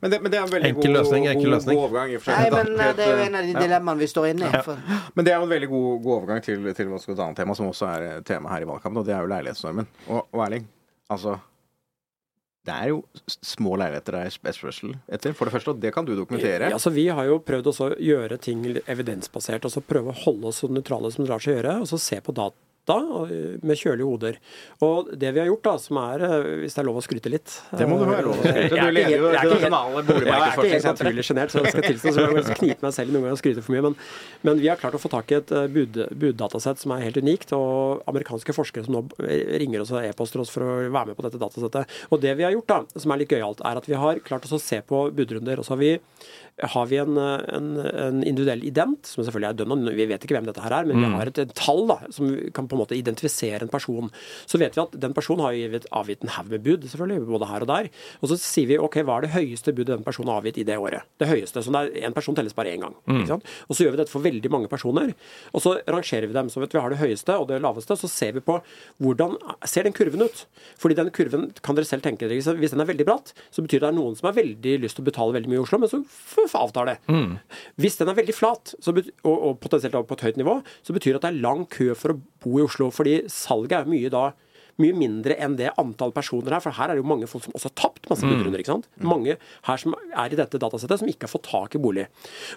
[0.00, 1.78] Men det, men det er en veldig Enkel god, løsning, enkel god, løsning.
[1.78, 2.14] god overgang.
[2.28, 3.60] Nei, men eh, det er jo en av de Ja.
[3.66, 4.52] dilemmaene vi står inne i.
[4.54, 4.76] Ja.
[5.14, 7.68] Men det er jo en veldig god, god overgang til, til et annet tema, som
[7.68, 9.86] også er tema her i valgkampen, og det er jo leilighetsnormen.
[10.08, 10.66] Og, og Erling,
[11.10, 11.38] altså
[12.68, 13.02] Det er jo
[13.48, 16.68] små leiligheter det er etterspørsel etter, for det første, og det kan du dokumentere.
[16.68, 20.18] Ja, så Vi har jo prøvd også å gjøre ting evidensbasert, og så prøve å
[20.26, 22.56] holde oss så nøytrale som det lar seg gjøre, og så se på data
[22.96, 24.38] eh, med kjølige hoder.
[24.84, 27.32] Og det vi har gjort, da, som er, eh, hvis det er lov å skryte
[27.32, 28.58] litt Det må du ha lov til.
[28.58, 31.62] Jeg er Du leder jo det nasjonale Ja, jeg er ikke helt naturlig sjenert, så
[31.62, 33.84] jeg skal tilstå, så jeg kan knipe meg selv noen ganger og skryte for mye.
[33.88, 33.98] Men,
[34.48, 37.20] men vi har klart å få tak i et eh, bud, buddatasett som er helt
[37.20, 41.18] unikt, og amerikanske forskere som nå ringer oss og e-poster oss for å være med
[41.18, 41.98] på dette datasettet.
[42.12, 44.48] Og det vi har gjort, da, som er litt gøyalt, er at vi har klart
[44.48, 45.60] å se på budrunder.
[45.60, 45.94] Og så har vi,
[46.62, 49.96] har vi en, eh, en, en individuell ident, som selvfølgelig er anonym.
[49.96, 52.30] Vi vet ikke hvem dette her er, men vi har et, et tall da, som
[52.54, 54.10] kan på en måte identifisere en person.
[54.48, 57.50] Så vet vi at den personen har gitt, avgitt en haug med bud, selvfølgelig, både
[57.50, 57.90] her og der.
[58.22, 60.66] Og så sier vi ok, hva er det høyeste budet den personen har avgitt i
[60.68, 61.06] det året?
[61.20, 61.64] Det høyeste.
[61.64, 62.96] Så er én person telles bare én gang.
[63.28, 63.46] Sant?
[63.68, 65.14] Og så gjør vi dette for veldig mange personer.
[65.52, 66.50] Og så rangerer vi dem.
[66.52, 67.96] Så vet vi har det høyeste og det laveste.
[67.98, 68.58] Så ser vi på
[69.02, 69.36] hvordan
[69.68, 70.44] ser den kurven ut.
[70.78, 73.82] Fordi den kurven kan dere selv tenke dere, hvis den er veldig bratt, så betyr
[73.82, 75.62] det at det er noen som har veldig lyst til å betale veldig mye i
[75.62, 76.66] Oslo, men så f- avtale.
[76.68, 77.40] avtar det.
[77.80, 80.92] Hvis den er veldig flat så bet og, og potensielt på et høyt nivå, så
[80.96, 82.90] betyr det at det er lang kø for å bo i Oslo.
[82.94, 84.26] Fordi salget er mye da
[84.82, 86.62] mye mindre enn det antall personer her.
[86.64, 88.62] For her er det jo mange folk som også har tapt masse budrunder.
[88.62, 88.88] ikke sant?
[89.02, 92.06] Mange her som er i dette datasettet, som ikke har fått tak i bolig.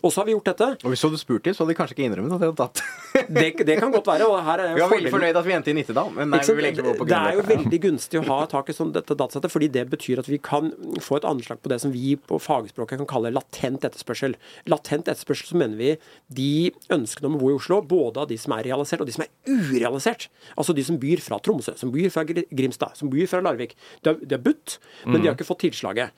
[0.01, 0.69] Og så har vi gjort dette.
[0.83, 2.61] Og hvis du hadde spurt dem, så hadde de kanskje ikke innrømmet at de hadde
[2.65, 2.83] tatt.
[3.31, 4.25] Det, det kan godt være.
[4.27, 6.53] og her er Vi var veldig fornøyd at vi endte i Nittedal, men nei, vi
[6.57, 8.93] vil egentlig gå på grunn det er jo veldig gunstig å ha tak i sånn
[8.95, 10.71] dette datasettet, fordi det betyr at vi kan
[11.03, 14.35] få et anslag på det som vi på fagspråket kan kalle latent etterspørsel.
[14.71, 15.91] Latent etterspørsel så mener vi
[16.39, 16.51] de
[16.93, 19.25] ønskene om å bo i Oslo, både av de som er realisert og de som
[19.25, 20.29] er urealisert.
[20.55, 23.75] Altså de som byr fra Tromsø, som byr fra Grimstad, som bor fra Larvik.
[24.01, 26.15] De har, de har budt, men de har ikke fått tilslaget.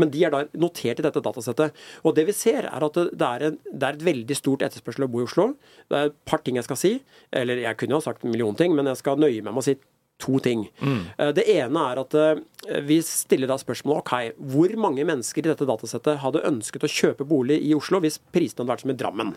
[0.00, 1.80] Men de er da notert i dette datasettet.
[2.02, 5.06] Og det vi ser, er at det, er, en, det er et veldig stort etterspørsel
[5.06, 5.50] å bo i Oslo.
[5.90, 6.94] Det er et par ting jeg skal si.
[7.34, 9.68] Eller jeg kunne ha sagt en million ting, men jeg skal nøye meg med å
[9.68, 9.78] si
[10.22, 10.68] to ting.
[10.80, 11.00] Mm.
[11.36, 12.42] Det ene er at eh,
[12.86, 17.26] vi stiller da spørsmålet ok, hvor mange mennesker i dette datasettet hadde ønsket å kjøpe
[17.28, 19.34] bolig i Oslo hvis prisene hadde vært som i Drammen?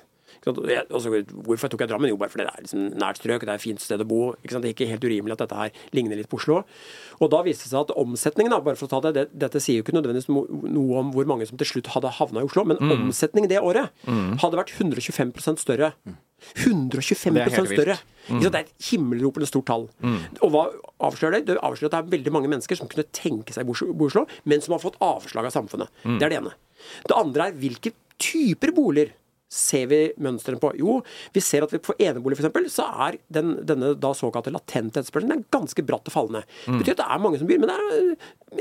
[0.55, 1.09] Jeg- Altså,
[1.43, 2.09] hvorfor tok jeg Drammen?
[2.09, 4.33] Jo, bare fordi det er liksom nært strøk, det er et fint sted å bo.
[4.43, 4.61] Ikke sant?
[4.63, 6.63] Det er ikke helt urimelig at dette her ligner litt på Oslo.
[7.21, 9.59] Og da viste det seg at omsetningen, da, bare for å ta det, det Dette
[9.61, 12.63] sier jo ikke nødvendigvis noe om hvor mange som til slutt hadde havna i Oslo,
[12.65, 15.93] men omsetningen det året hadde vært 125% større.
[16.55, 17.97] 125 Det er større!
[18.27, 18.51] Ikke sant?
[18.51, 19.87] Det er et himmelropende stort tall.
[20.43, 20.63] Og hva
[21.01, 21.45] avslører det?
[21.47, 24.73] Det avslører at det er veldig mange mennesker som kunne tenke seg Oslo- men som
[24.73, 25.87] har fått avslag av samfunnet.
[26.03, 26.53] Det er det ene.
[27.07, 29.11] Det andre er hvilke typer boliger
[29.49, 30.73] ser vi mønstrene på?
[30.79, 30.97] Jo,
[31.35, 32.73] vi ser at for på enebolig f.eks.
[32.75, 36.43] så er den, denne da såkalte latente etterspørselen er ganske bratt og fallende.
[36.65, 38.11] Det betyr at det er mange som byr, men er,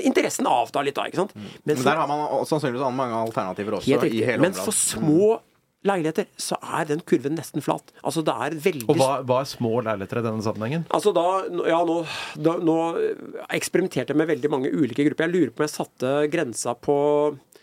[0.07, 1.35] interessen avtar litt da, ikke sant.
[1.37, 4.53] Men Men for- der har man sannsynligvis mange alternativer også Helt i hele hele Men
[4.57, 5.37] for små
[5.87, 7.93] leiligheter så er den kurven nesten flat.
[8.03, 10.87] Altså det er veldig Og hva, hva er små leiligheter i denne sammenhengen?
[10.91, 11.27] Altså da,
[11.69, 12.01] ja, nå,
[12.43, 12.77] da, nå
[13.55, 15.29] eksperimenterte jeg med veldig mange ulike grupper.
[15.29, 16.97] Jeg lurer på om jeg satte grensa på
[17.37, 17.56] eh,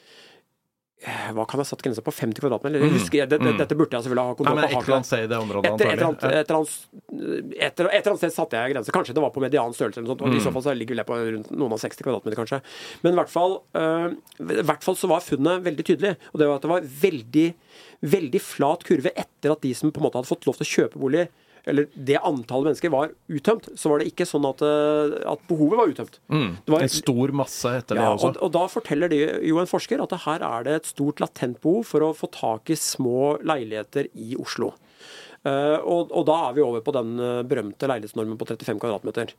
[1.04, 2.13] Hva kan jeg ha satt grensa på?
[2.16, 2.84] 50 kvadratmeter?
[2.84, 2.94] Mm.
[2.96, 4.68] husker, det, det, Dette burde jeg selvfølgelig ha kontroll på.
[4.70, 6.78] Et eller annet sted i det området, etter, et, eller annet,
[7.68, 8.96] et, eller sted satte jeg grense.
[8.96, 10.00] Kanskje det var på median størrelse.
[10.00, 10.38] eller noe sånt, Mm.
[10.39, 12.62] I så fall så ligger det på rundt noen av 60 kvadratmeter, kanskje.
[13.04, 16.16] Men i hvert fall, øh, i hvert fall så var funnet veldig tydelig.
[16.32, 17.48] Og det var at det var veldig,
[18.16, 20.74] veldig flat kurve etter at de som på en måte hadde fått lov til å
[20.74, 21.28] kjøpe bolig,
[21.69, 25.80] eller det antallet mennesker var uttømt, så var det ikke sånn at, øh, at behovet
[25.80, 26.19] var uttømt.
[26.28, 28.34] Det var, En stor masse etter det også.
[28.34, 31.23] og, og da forteller det jo en forsker at det her er det et stort
[31.23, 34.73] latent behov for å få tak i små leiligheter i Oslo.
[35.43, 39.34] Uh, og, og da er vi over på den eh, berømte leilighetsnormen på 35 kvadratmeter.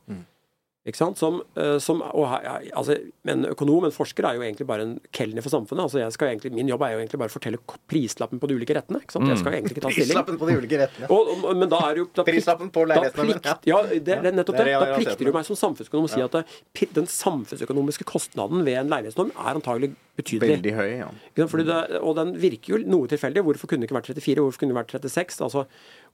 [0.85, 1.17] Ikke sant?
[1.17, 2.93] Som, eh, som, og altså,
[3.25, 5.87] en økonom, en forsker, er jo egentlig bare en kelner for samfunnet.
[5.87, 7.57] Altså, jeg skal egentlig, min jobb er jo egentlig bare å fortelle
[7.89, 9.01] prislappen på de ulike rettene.
[9.01, 9.25] Ikke sant?
[9.31, 10.11] Jeg skal egentlig ikke ta stilling.
[10.13, 11.09] Prislappen på de ulike rettene.
[11.09, 14.33] Og, og, men da er jo da plikt- Prislappen på da Ja, Ja, det, det
[14.37, 14.77] nettopp det det.
[14.77, 18.93] Da plikter du meg som samfunnsøkonom å si at det, den samfunnsøkonomiske kostnaden ved en
[18.93, 20.57] leilighetsnorm er antagelig betydelig.
[20.57, 21.09] Veldig høy, ja.
[21.51, 23.43] Fordi det, og den virker jo noe tilfeldig.
[23.45, 24.45] Hvorfor kunne det ikke vært 34?
[24.45, 25.41] Hvorfor kunne det vært 36?
[25.47, 25.65] Altså,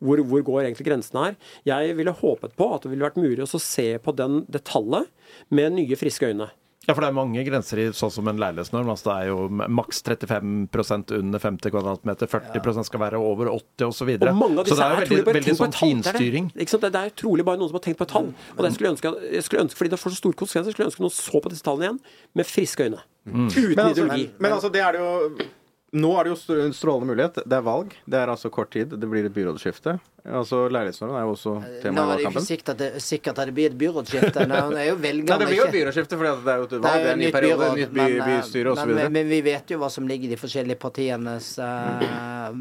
[0.02, 1.38] hvor, hvor går egentlig grensen her?
[1.70, 5.12] Jeg ville håpet på at det ville vært mulig å se på den, det tallet
[5.54, 6.50] med nye, friske øyne.
[6.88, 8.88] Ja, for det er mange grenser i sånn som en leilighetsnorm.
[8.90, 14.10] Altså det er jo maks 35% under 50 kvadratmeter, 40% skal være over 80 osv.
[14.10, 16.50] Så, Og mange av så det er jo veldig, veldig sånn finstyring.
[16.56, 16.80] Det det.
[16.82, 18.32] Det det er trolig bare noen som har tenkt på et tall.
[18.58, 20.88] Og det skulle jeg ønske, jeg skulle ønske fordi det får så store konsekvenser, skulle
[20.88, 22.02] jeg ønske noen så på disse tallene igjen
[22.42, 23.06] med friske øyne.
[23.26, 24.30] Uten Men altså, ideologi.
[24.40, 25.48] men altså, det er det jo
[25.92, 27.38] Nå er det jo en strålende mulighet.
[27.44, 27.92] Det er valg.
[28.08, 28.94] Det er altså kort tid.
[28.96, 29.98] Det blir et byrådsskifte.
[30.24, 33.50] Altså, Leilighetsnormen er jo også tema Nå er det ikke sikkert at det, sikkert at
[33.50, 34.46] det blir et byrådsskifte.
[34.48, 36.96] Nei, det blir jo et byrådsskifte, fordi at det er jo et Det valg.
[36.96, 38.94] Det er en ny nytt periode, byråd, nytt by, men, eh, bystyre men, osv.
[39.02, 42.56] men, men vi vet jo hva som ligger i de forskjellige partienes eh,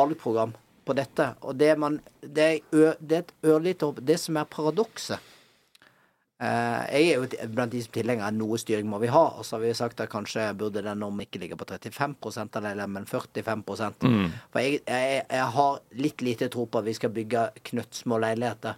[0.00, 0.56] valgprogram
[0.88, 1.28] på dette.
[1.44, 4.00] Og det, man, det, er, ø, det er et ørlite håp.
[4.08, 5.32] Det som er paradokset
[6.40, 9.22] Jeg er jo blant de som tilhenger at noe styring må vi ha.
[9.38, 12.16] Og så har vi sagt at kanskje burde den normen ikke ligge på 35
[12.58, 13.62] av leiligheter, men 45
[14.04, 14.32] Mm.
[14.52, 18.74] For jeg, jeg, jeg har litt lite tro på at vi skal bygge knøttsmå leiligheter.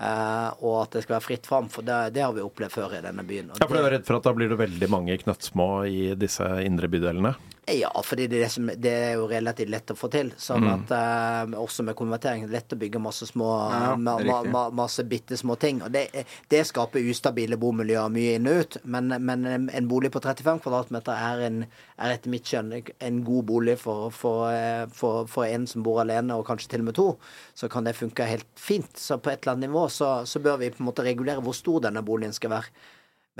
[0.00, 2.98] eh, og at det skal være fritt fram, for det, det har vi opplevd før
[2.98, 3.50] i denne byen.
[3.58, 6.46] Ja, for du er redd for at da blir det veldig mange knøttsmå i disse
[6.64, 7.34] indre bydelene?
[7.66, 10.32] Ja, fordi det er, det, som, det er jo relativt lett å få til.
[10.40, 12.46] Sånn at uh, Også med konvertering.
[12.50, 15.82] Lett å bygge masse små Ja, ma, er ma, ma, Masse bitte små ting.
[15.86, 16.08] Og det,
[16.50, 18.80] det skaper ustabile bomiljøer mye inn og ut.
[18.84, 21.64] Men, men en en bolig på 35 kvadratmeter er, en,
[21.98, 26.02] er etter mitt skjønn en god bolig for, for, eh, for, for en som bor
[26.02, 27.08] alene, og kanskje til og med to.
[27.56, 28.90] Så kan det funke helt fint.
[29.00, 31.56] Så på et eller annet nivå så, så bør vi på en måte regulere hvor
[31.56, 32.74] stor denne boligen skal være.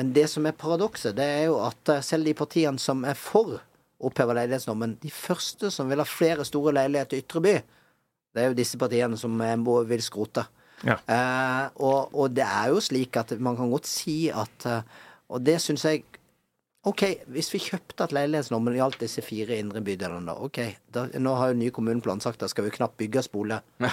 [0.01, 3.19] Men det som er paradokset, det er jo at eh, selv de partiene som er
[3.19, 3.61] for
[4.07, 7.55] oppheva leilighetsnormen, de første som vil ha flere store leiligheter i ytre by,
[8.31, 9.57] det er jo disse partiene som eh,
[9.91, 10.47] vil skrote.
[10.87, 10.97] Ja.
[10.97, 14.81] Eh, og, og det er jo slik at man kan godt si at eh,
[15.29, 16.01] Og det syns jeg
[16.89, 20.39] OK, hvis vi kjøpte at leilighetsnormen gjaldt disse fire indre bydelene, da.
[20.41, 23.61] OK, da, nå har jo ny kommuneplan sagt at skal jo knapt bygge spole.
[23.85, 23.91] Ja.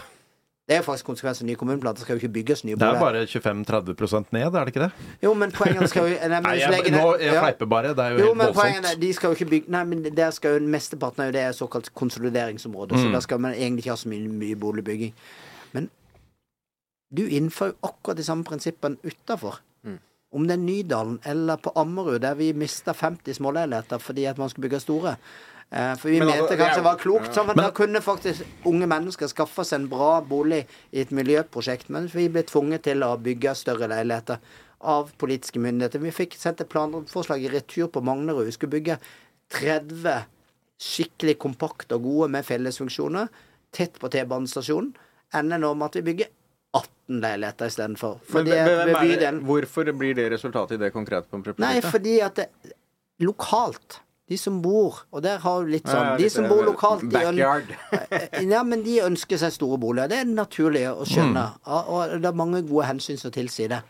[0.67, 1.95] Det er jo faktisk konsekvensen av nye kommuneplaner.
[1.95, 2.97] Det skal jo ikke bygges nye boliger.
[2.99, 4.89] Det er bare 25-30% ned, er det ikke det?
[5.23, 7.93] Jo, men poenget skal jo nei, jeg, legger nå, jeg fleiper bare.
[7.95, 8.89] Det er jo, Jo, helt voldsomt.
[9.01, 11.87] de skal jo ikke bygge Nei, men der skal jo mesteparten av det er såkalt
[11.95, 13.03] konsolideringsområde, Mm.
[13.05, 15.13] så der skal man egentlig ikke ha så mye, mye boligbygging.
[15.73, 15.89] Men
[17.15, 19.61] du innfører jo akkurat de samme prinsippene utafor.
[19.87, 19.99] Mm.
[20.35, 24.49] Om det er Nydalen eller på Ammerud, der vi mista 50 småleiligheter fordi at man
[24.49, 25.15] skulle bygge store.
[25.69, 27.33] Eh, For vi Men mente altså, kanskje det var klokt.
[27.35, 30.61] Sånn, men, da kunne faktisk unge mennesker skaffe seg en bra bolig
[30.91, 34.39] i et miljøprosjekt, Men vi ble tvunget til å bygge større leiligheter
[34.79, 35.99] av politiske myndigheter.
[35.99, 38.45] Vi fikk sendt et planforslag i retur på Magnerud.
[38.45, 38.99] Vi skulle bygge
[39.57, 40.25] 30
[40.77, 43.27] skikkelig kompakte og gode med fellesfunksjoner
[43.73, 44.93] tett på T-banestasjonen.
[45.35, 46.29] Ender nå med at vi bygger
[46.77, 48.19] 18 leiligheter istedenfor.
[48.29, 51.41] Hvorfor blir det resultatet i det konkrete?
[51.57, 52.47] Nei, fordi at det,
[53.25, 57.05] lokalt De som bor Og der har du litt sånn De som eh, bor lokalt
[57.05, 57.69] de Backyard.
[58.53, 60.11] Ja, men de ønsker seg store boliger.
[60.11, 61.45] Det er naturlig å skjønne.
[61.63, 61.91] Mm.
[61.93, 63.81] Og det er mange gode hensyn som tilsier det.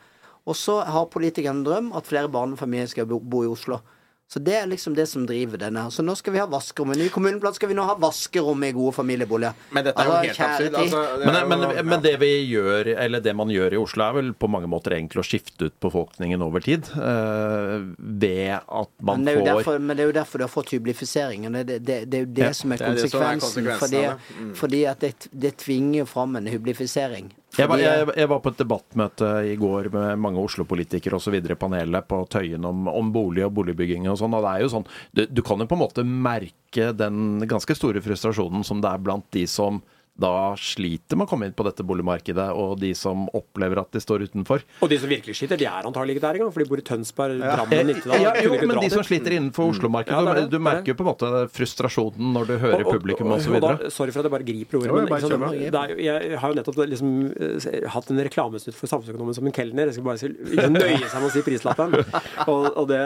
[0.48, 3.82] Og så har politikerne en drøm at flere barnefamilier skal bo i Oslo.
[4.28, 5.86] Så det er liksom det som driver denne.
[5.90, 6.90] Så nå skal vi ha vaskerom.
[6.92, 9.54] I ny kommuneplan skal vi nå ha vaskerom i gode familieboliger.
[9.72, 10.76] Men dette er jo Altså, helt absurd.
[10.82, 14.34] Altså, Men, men, men det vi gjør, eller det man gjør i Oslo, er vel
[14.36, 16.92] på mange måter egentlig å skifte ut befolkningen over tid.
[17.00, 20.76] eh, ved at man Men får derfor, men det er jo derfor du har fått
[20.76, 21.54] hyblifiseringen.
[21.54, 23.40] Det, det, det, det er jo det Ja, som er det er det som er
[23.40, 23.64] konsekvensen.
[23.64, 24.44] konsekvensen fordi, det.
[24.44, 24.54] Mm.
[24.60, 27.32] fordi at det, det tvinger fram en hyblifisering.
[27.58, 31.38] Jeg var, jeg, jeg var på et debattmøte i går med mange Oslo-politikere osv.
[31.60, 34.36] panelet på Tøyen om, om bolig og boligbygging og sånn.
[34.38, 34.88] Og det er jo sånn
[35.18, 39.03] du, du kan jo på en måte merke den ganske store frustrasjonen som det er
[39.03, 39.82] blant de som
[40.18, 44.01] da sliter med å komme inn på dette boligmarkedet, og de som opplever at de
[44.01, 44.63] står utenfor.
[44.82, 46.86] Og de som virkelig sliter, de er antagelig ikke der engang, for de bor i
[46.88, 48.24] Tønsberg, Drammen, Nittedal.
[48.26, 50.49] ja, jo, men de som sliter innenfor Oslo-markedet, Ja, det er det.
[50.55, 53.91] du, merker jo på en måte frustrasjonen når du hører Og- og- publikum og- osv.
[53.93, 57.88] Sorry for at jeg bare griper ordet, men er, jeg har jo nettopp liksom, eh,
[57.89, 59.86] hatt en reklamesnutt for Samfunnsøkonomen som en kelner.
[59.86, 61.93] Jeg skal bare nøye seg med å si prislappen.
[62.47, 62.99] Og, og det,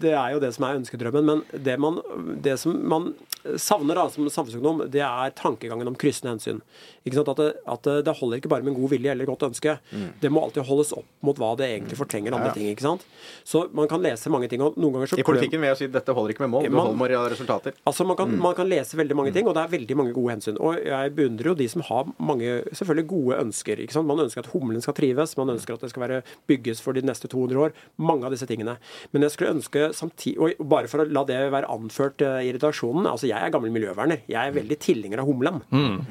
[0.00, 1.24] det er jo det som er ønskedrømmen.
[1.24, 2.00] Men det, man,
[2.42, 3.14] det som man
[3.56, 6.57] savner da, som samfunnsøkonom, det er tankegangen om kryssende hensyn.
[7.06, 7.28] Ikke sant?
[7.32, 9.78] At, det, at det, holder ikke bare med en god vilje eller godt ønske.
[10.20, 12.66] Det må alltid holdes opp mot hva det egentlig fortrenger andre ting.
[12.72, 13.04] ikke sant?
[13.44, 15.84] Så man kan lese mange ting, og noen ganger så I politikken vil jeg si
[15.88, 17.72] at dette holder ikke med mål, du Man- holder med resultater.
[17.86, 18.18] Altså man Mm.
[18.18, 20.56] kan, man kan lese veldig mange ting, og det er veldig mange gode hensyn.
[20.60, 23.76] Og jeg beundrer jo de som har mange selvfølgelig gode ønsker.
[23.78, 24.06] ikke sant?
[24.06, 27.00] Man ønsker at humlen skal trives, man ønsker at det skal være bygges for de
[27.02, 27.72] neste 200 år.
[27.98, 28.76] Mange av disse tingene.
[29.12, 33.06] Men jeg skulle ønske samtidig Og bare for å la det være anført i redaksjonen,
[33.08, 34.20] Altså, jeg er gammel miljøverner.
[34.28, 35.62] Jeg er veldig tilhenger av humlen.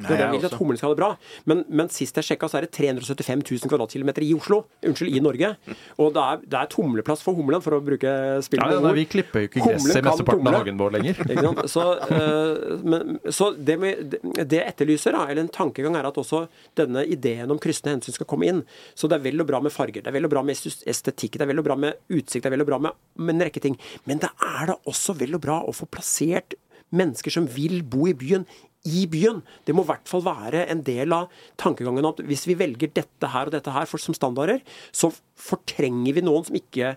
[0.07, 1.09] For jeg vil at humlen skal ha det bra.
[1.49, 4.63] Men, men sist jeg sjekka, så er det 375 000 kvadratkilometer i Oslo.
[4.85, 5.53] Unnskyld, i Norge.
[5.97, 8.13] Og det er, det er tomleplass for humlen, for å bruke
[8.45, 11.21] spillet ja, nei, vi klipper jo ikke gress i mesteparten av hagen vår lenger.
[11.38, 11.67] Ikke?
[11.71, 16.45] Så, uh, men, så det, med, det etterlyser, da, eller en tankegang, er at også
[16.77, 18.63] denne ideen om kryssende hensyn skal komme inn.
[18.97, 21.39] Så det er vel og bra med farger, det er vel og bra med estetikk,
[21.39, 23.47] det er vel og bra med utsikt, det er vel og bra med, med en
[23.47, 23.77] rekke ting.
[24.09, 26.57] Men det er da også vel og bra å få plassert
[26.95, 28.45] mennesker som vil bo i byen,
[28.88, 29.41] i byen.
[29.67, 31.27] Det må i hvert fall være en del av
[31.59, 34.63] tankegangen at hvis vi velger dette her og dette her for, som standarder,
[34.95, 36.95] så fortrenger vi noen som ikke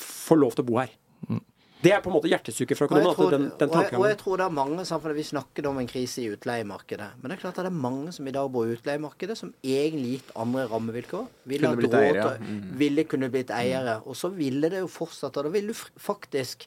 [0.00, 0.96] får lov til å bo her.
[1.80, 3.16] Det er på en måte hjertesukket fra Og jeg, økonomen.
[3.16, 5.78] tror, den, den og, jeg, og jeg tror det er mange samfunnet, Vi snakket om
[5.80, 7.06] en krise i utleiemarkedet.
[7.22, 9.54] Men det er klart at det er mange som i dag bor i utleiemarkedet, som
[9.64, 12.58] egentlig gitt andre rammevilkår ville Kunne blitt eiere, Mm.
[12.82, 13.94] ville kunne blitt eiere.
[14.04, 15.38] Og så ville det jo fortsatt.
[15.40, 16.66] Og da ville du faktisk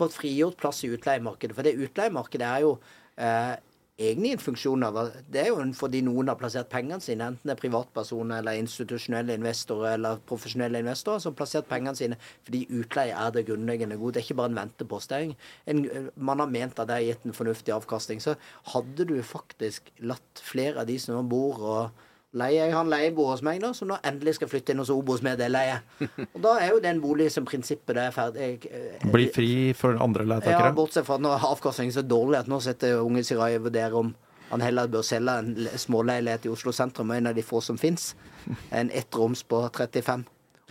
[0.00, 1.52] fått frigjort plass i utleiemarkedet.
[1.54, 2.78] For det utleiemarkedet er jo
[3.20, 3.56] eh,
[3.98, 4.98] egentlig en funksjon av
[5.32, 9.36] Det er jo fordi noen har plassert pengene sine, enten det er privatpersoner eller institusjonelle
[9.38, 14.16] investorer eller profesjonelle investorer, som har plassert pengene sine fordi utleie er det grunnleggende gode.
[14.16, 15.36] Det er ikke bare en ventepostering.
[15.64, 18.20] Er en, en, man har ment at det har gitt en fornuftig avkastning.
[18.20, 18.36] Så
[18.72, 22.05] hadde du faktisk latt flere av de som bor og
[22.36, 24.90] leier Jeg han en leieboer hos meg nå, som nå endelig skal flytte inn hos
[24.92, 25.86] Obos med det leiet.
[26.34, 29.50] Og da er jo det en bolig som prinsippet det er ferdig Blir Bli fri
[29.78, 33.24] for andre ja, bortsett fra at nå er avkastningen så dårlig at nå sitter Unge
[33.26, 34.14] Sirai og vurderer om
[34.46, 38.14] han heller bør selge en småleilighet i Oslo sentrum, en av de få som fins.
[38.70, 40.22] En ettroms på 35.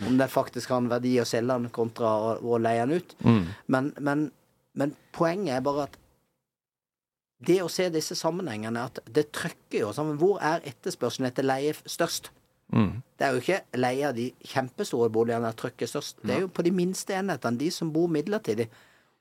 [0.06, 3.12] Om det faktisk har en verdi å selge den kontra å, å leie den ut.
[3.66, 4.30] Men, men,
[4.72, 5.98] men poenget er bare at
[7.38, 10.16] det å se disse sammenhengene, at det trykker jo sammen.
[10.20, 12.30] Hvor er etterspørselen etter leie størst?
[12.72, 13.02] Mm.
[13.18, 16.22] Det er jo ikke leie av de kjempestore boligene trykket størst.
[16.24, 18.68] Det er jo på de minste enhetene, de som bor midlertidig.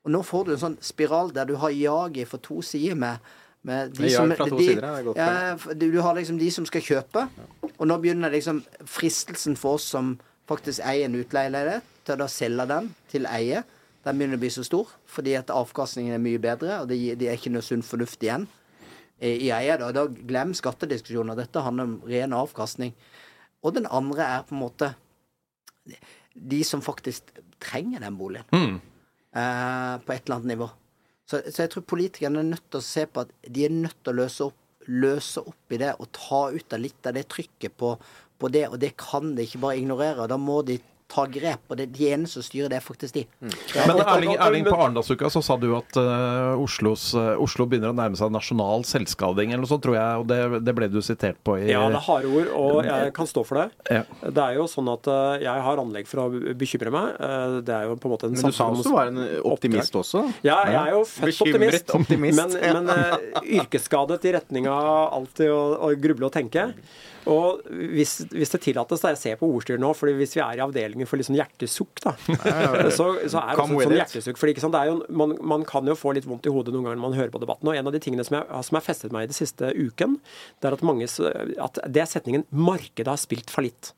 [0.06, 3.22] Og nå får du en sånn spiral der du har jaget for to sider med,
[3.66, 6.68] med de som fra to de, sider, er godt ja, du, har liksom de som
[6.70, 7.26] skal kjøpe,
[7.74, 10.14] og nå begynner liksom fristelsen for oss som
[10.50, 13.64] faktisk eier en utleieleilighet, til å selge den til eie.
[14.06, 17.30] Den begynner å bli så stor fordi at avkastningen er mye bedre, og det, det
[17.30, 18.48] er ikke noe sunn fornuft igjen
[19.20, 19.78] i, i eie.
[19.82, 21.38] Da, da glem skattediskusjoner.
[21.40, 22.94] Dette handler om ren avkastning.
[23.66, 24.92] Og den andre er på en måte
[26.36, 27.32] de som faktisk
[27.64, 28.46] trenger den boligen.
[28.52, 28.82] Mm.
[29.36, 30.70] Eh, på et eller annet nivå.
[31.26, 33.98] Så, så jeg tror politikerne er nødt til å se på at de er nødt
[34.04, 37.26] til å løse opp, løse opp i det og ta ut av litt av det
[37.34, 37.96] trykket på,
[38.38, 40.28] på det, og det kan de ikke bare ignorere.
[40.30, 40.78] Da må de
[41.12, 41.62] ta grep.
[41.70, 43.24] Og det, de eneste som styrer, det er faktisk de.
[43.40, 47.98] Men Erling, Erling, på Arendalsuka så sa du at uh, Oslos, uh, Oslo begynner å
[47.98, 50.24] nærme seg nasjonal selvskading eller noe sånt, tror jeg.
[50.24, 53.14] Og det, det ble du sitert på i Ja, det er harde ord, og jeg
[53.18, 53.68] kan stå for det.
[54.00, 54.04] Ja.
[54.26, 56.28] Det er jo sånn at uh, jeg har anlegg for å
[56.58, 57.24] bekymre meg.
[57.66, 59.96] Det er jo på en måte en Men du sa også du var en optimist
[59.98, 60.26] også.
[60.46, 62.60] Ja, jeg er jo født Bekymret optimist, optimist.
[62.64, 63.26] men, men
[63.62, 66.70] yrkesskadet i retning av alltid å, å gruble og tenke.
[67.32, 70.60] Og hvis, hvis det tillates, da, jeg ser på ordstyret nå, fordi hvis vi er
[70.60, 72.14] i avdelingen for sånn hjertesukk, da,
[72.98, 74.40] så, så er det også sånn hjertesukk.
[74.42, 77.06] For er jo, man, man kan jo få litt vondt i hodet noen ganger når
[77.08, 77.72] man hører på debatten.
[77.72, 80.20] Og en av de tingene som jeg som har festet meg i det siste uken,
[80.62, 81.10] det er at, mange,
[81.66, 83.94] at det er setningen 'markedet har spilt fallitt'.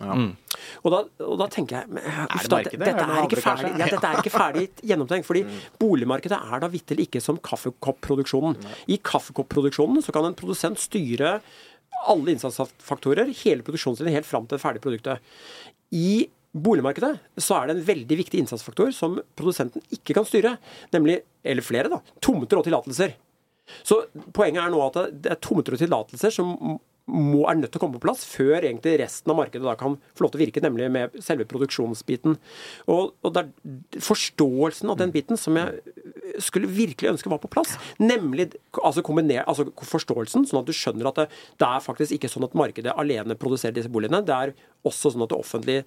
[0.83, 4.21] Og, da, og da tenker jeg uff, da, dette, er ikke ferdig, ja, dette er
[4.23, 5.27] ikke ferdig gjennomtenkt.
[5.27, 5.59] Fordi Mm.
[5.79, 8.57] boligmarkedet er da vitterlig ikke som kaffekoppproduksjonen.
[8.91, 11.37] I kaffekoppproduksjonen så kan en produsent styre
[12.07, 15.19] alle innsatsfaktorer, hele produksjonslinjen, helt fram til det ferdige produktet.
[15.95, 16.27] I
[16.57, 20.57] boligmarkedet så er det en veldig viktig innsatsfaktor som produsenten ikke kan styre,
[20.95, 23.15] nemlig, eller flere, da, tomter og tillatelser.
[23.83, 27.79] Så poenget er nå at det- er tomter og tillatelser som må, er nødt til
[27.79, 30.45] å komme på plass før egentlig resten av markedet da kan få lov til å
[30.45, 32.37] virke, nemlig med selve produksjonsbiten.
[32.87, 35.79] Og, og det er forståelsen av den biten som jeg
[36.43, 37.75] skulle virkelig ønske var på plass.
[38.01, 39.03] Nemlig altså
[39.47, 41.27] altså forståelsen, sånn at du skjønner at det,
[41.61, 44.23] det er faktisk ikke sånn at markedet alene produserer disse boligene.
[44.25, 44.55] Det er
[44.87, 45.85] også sånn at det offentlige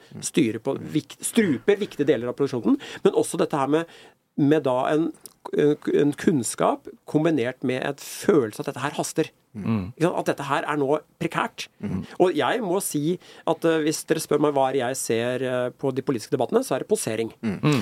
[0.64, 2.78] på, vik, struper viktige deler av produksjonen.
[3.04, 3.98] Men også dette her med,
[4.40, 5.10] med da en,
[5.56, 9.30] en kunnskap kombinert med et følelse at dette her haster.
[9.50, 9.90] Mm.
[9.98, 11.66] At dette her er nå prekært.
[12.22, 13.16] Og jeg må si
[13.50, 16.76] at uh, hvis dere spør meg hva jeg ser uh, på de politiske debattene, så
[16.76, 17.32] er det posering.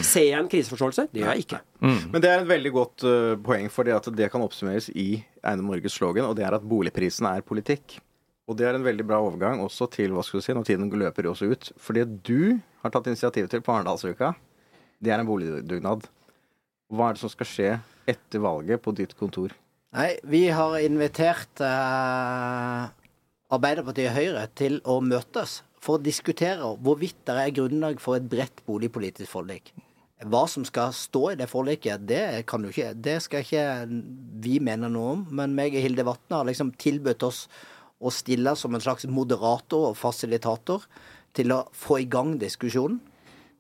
[0.07, 1.09] Ser jeg en kriseforståelse?
[1.13, 1.63] Det gjør jeg ikke.
[1.85, 5.11] Men det er et veldig godt uh, poeng, det at det kan oppsummeres i
[5.43, 7.99] Eiendom Morges slogan, og det er at boligprisen er politikk.
[8.49, 10.89] Og det er en veldig bra overgang også til hva skal du si, når tiden
[10.89, 11.69] løper også ut.
[11.77, 14.33] For det du har tatt initiativ til på Arendalsuka,
[15.05, 16.09] det er en boligdugnad.
[16.89, 17.73] Hva er det som skal skje
[18.09, 19.53] etter valget på ditt kontor?
[19.97, 22.89] Nei, vi har invitert eh,
[23.53, 28.27] Arbeiderpartiet og Høyre til å møtes for å diskutere hvorvidt det er grunnlag for et
[28.29, 29.73] bredt boligpolitisk forlik.
[30.27, 33.67] Hva som skal stå i det forliket, det, kan jo ikke, det skal ikke
[34.43, 35.21] vi mene noe om.
[35.31, 37.45] Men meg og Hilde Vatne har liksom tilbudt oss
[38.03, 40.89] å stille som en slags moderator og fasilitator
[41.39, 42.99] til å få i gang diskusjonen.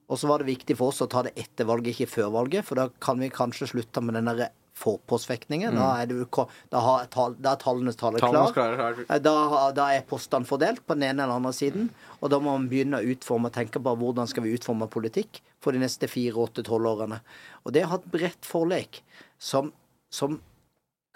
[0.08, 2.64] Og så var det viktig for oss å ta det etter valget, ikke før valget,
[2.64, 5.74] for da kan vi kanskje slutte med den derre forpostfektningen.
[5.74, 6.26] Da, er det,
[6.72, 9.00] da, har, da er tallenes tale klar.
[9.08, 9.34] Eh, Da,
[9.74, 11.90] da er postene fordelt på den ene eller andre siden.
[12.22, 15.42] Og da må man begynne å utforme og tenke på hvordan skal vi utforme politikk
[15.62, 17.20] for de neste fire, åtte, tolv årene.
[17.66, 19.02] Og det har et bredt forlik
[19.42, 19.72] som,
[20.14, 20.38] som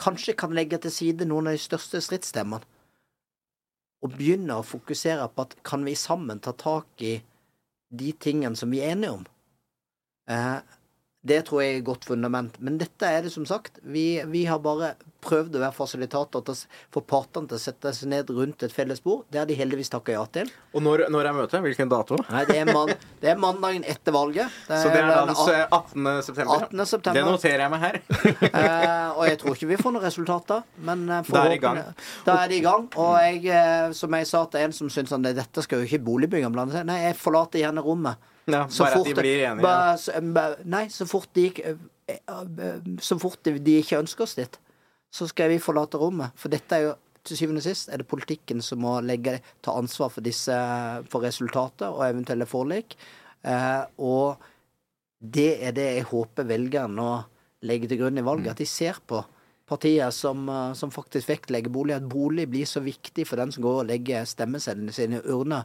[0.02, 2.66] kanskje kan legge til side noen av de største stridsstemmene,
[4.02, 7.20] og begynne å fokusere på at kan vi sammen ta tak i
[7.92, 9.26] de tingene som vi er enige om?
[10.30, 10.58] Eh,
[11.22, 12.56] det tror jeg er et godt fundament.
[12.58, 13.78] Men dette er det som sagt.
[13.86, 16.56] Vi, vi har bare prøvd å være fasilitator til
[16.90, 19.22] for partene til å sette seg ned rundt et felles bord.
[19.30, 20.50] Det har de heldigvis takka ja til.
[20.74, 21.62] Og når, når er møtet?
[21.62, 22.18] Hvilken dato?
[22.26, 22.90] Nei, det er, man,
[23.22, 24.50] det er mandagen etter valget.
[24.66, 26.10] Så det er den den 18.
[26.26, 26.66] september?
[26.66, 26.84] 18.
[26.90, 27.20] september.
[27.20, 28.00] Det noterer jeg meg her.
[28.52, 31.60] Eh, og jeg tror ikke vi får noen resultater, men eh, Da er de i
[31.62, 31.78] gang.
[32.26, 32.84] Da er de i gang.
[33.00, 36.02] Og jeg, eh, som jeg sa til en som syns at dette skal jo ikke
[36.04, 38.31] boligbyggerne blande seg Nei, jeg forlater gjerne rommet.
[38.50, 39.62] Ja, Så fort, at de blir enige.
[39.62, 41.78] bare så- ba- Nei, så fort de ikke
[42.08, 44.58] eh, eh, Så fort de de ikke ønsker oss dit,
[45.12, 46.32] så skal vi forlate rommet.
[46.34, 49.70] For dette er jo til syvende og sist er det politikken som må legge, ta
[49.78, 50.50] ansvar for disse
[51.08, 52.96] for resultater og eventuelle forlik.
[53.44, 54.38] Eh, og
[55.22, 57.24] det er det jeg håper velgerne nå
[57.62, 58.50] legger til grunn i valget.
[58.50, 59.24] At de ser på
[59.68, 61.94] partier som, eh, som faktisk vektlegger bolig.
[61.94, 65.64] At bolig blir så viktig for den som går og legger stemmesedlene sine i urne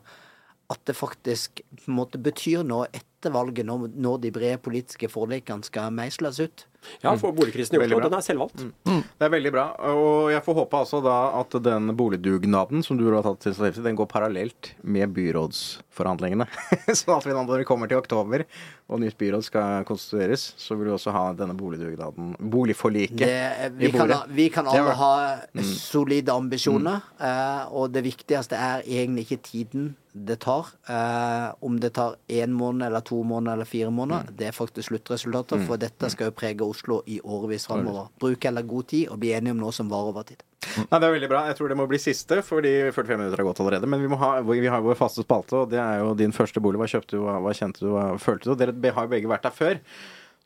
[0.68, 5.08] at det faktisk på en måte betyr noe etter valget, når, når de brede politiske
[5.10, 6.66] forlikene skal meisles ut.
[7.02, 8.62] Ja, for boligkrisen i Oslo, den er selvvalgt.
[8.86, 9.66] Det er veldig bra.
[9.92, 13.88] Og jeg får håpe altså da at den boligdugnaden som du har tatt initiativ til,
[13.88, 16.48] den går parallelt med byrådsforhandlingene.
[17.00, 18.46] sånn at vi når vi kommer til oktober
[18.88, 23.90] og nytt byråd skal konstitueres, så vil vi også ha denne boligdugnaden, boligforliket, Det, vi,
[23.90, 24.22] i bordet.
[24.32, 29.96] vi kan alle ha ha solide ambisjoner, eh, og det viktigste er egentlig ikke tiden
[30.26, 30.68] det tar.
[30.90, 34.90] Eh, om det tar én måned eller to måneder eller fire måneder, det er faktisk
[34.90, 38.10] sluttresultatet, for dette skal jo prege Oslo i årevis framover.
[38.20, 40.44] Bruk heller god tid og bli enige om noe som varer over tid.
[40.78, 41.46] Nei, det er veldig bra.
[41.48, 43.90] Jeg tror det må bli siste, fordi 45 minutter har gått allerede.
[43.90, 46.62] Men vi, må ha, vi har vår faste spalte, og det er jo din første
[46.64, 46.82] bolig.
[46.82, 48.66] Hva kjøpte du, hva, hva kjente du, hva følte du?
[48.66, 49.82] Dere har jo begge vært der før.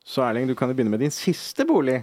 [0.05, 2.01] Så Erling, du kan jo begynne med din siste bolig.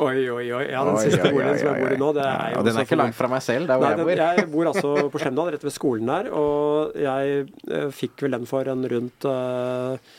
[0.00, 0.62] Oi, oi, oi.
[0.70, 2.60] Ja, den Oi, siste oi, boligen oi, som jeg bor i nå, det er jo
[2.60, 4.22] Og den er ikke langt fra meg selv, der hvor Nei, jeg den, bor.
[4.24, 8.48] jeg bor altså på Skjemdal, rett ved skolen der, og jeg eh, fikk vel den
[8.48, 10.16] for en rundt eh,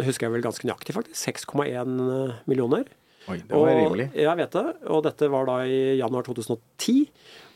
[0.00, 1.20] husker jeg vel ganske nøyaktig, faktisk.
[1.52, 2.00] 6,1
[2.50, 2.88] millioner.
[3.28, 4.06] Oi, det var rimelig.
[4.16, 4.64] Jeg vet det.
[4.90, 6.96] Og dette var da i januar 2010.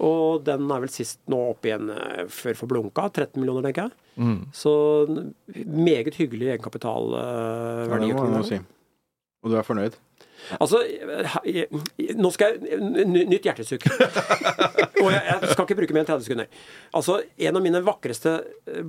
[0.05, 3.09] Og den er vel sist nå oppe igjen eh, før for blunka.
[3.09, 3.97] 13 millioner, tenker jeg.
[4.21, 4.41] Mm.
[4.55, 4.75] Så
[5.65, 6.53] meget hyggelig
[7.91, 8.61] Ja, det må man si.
[9.45, 9.97] Og du er fornøyd?
[10.61, 11.69] Altså, jeg-
[11.99, 13.87] jeg- nå skal jeg Nytt hjertesukk.
[15.05, 16.49] Og jeg, jeg skal ikke bruke mer enn 30 sekunder.
[16.95, 18.35] Altså, En av mine vakreste,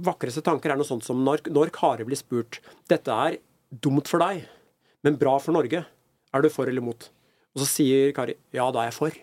[0.05, 2.59] vakreste tanker er noe sånt som når, når Kari blir spurt
[2.91, 3.37] Dette er
[3.71, 4.43] dumt for deg,
[5.03, 5.83] men bra for Norge.
[6.35, 7.09] Er du for eller mot?
[7.55, 9.21] Og så sier Kari ja, da er jeg for.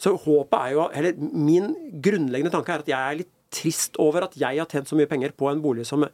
[0.00, 1.70] Så håpet er jo Eller min
[2.02, 5.08] grunnleggende tanke er at jeg er litt trist over at jeg har tjent så mye
[5.10, 6.04] penger på en bolig som,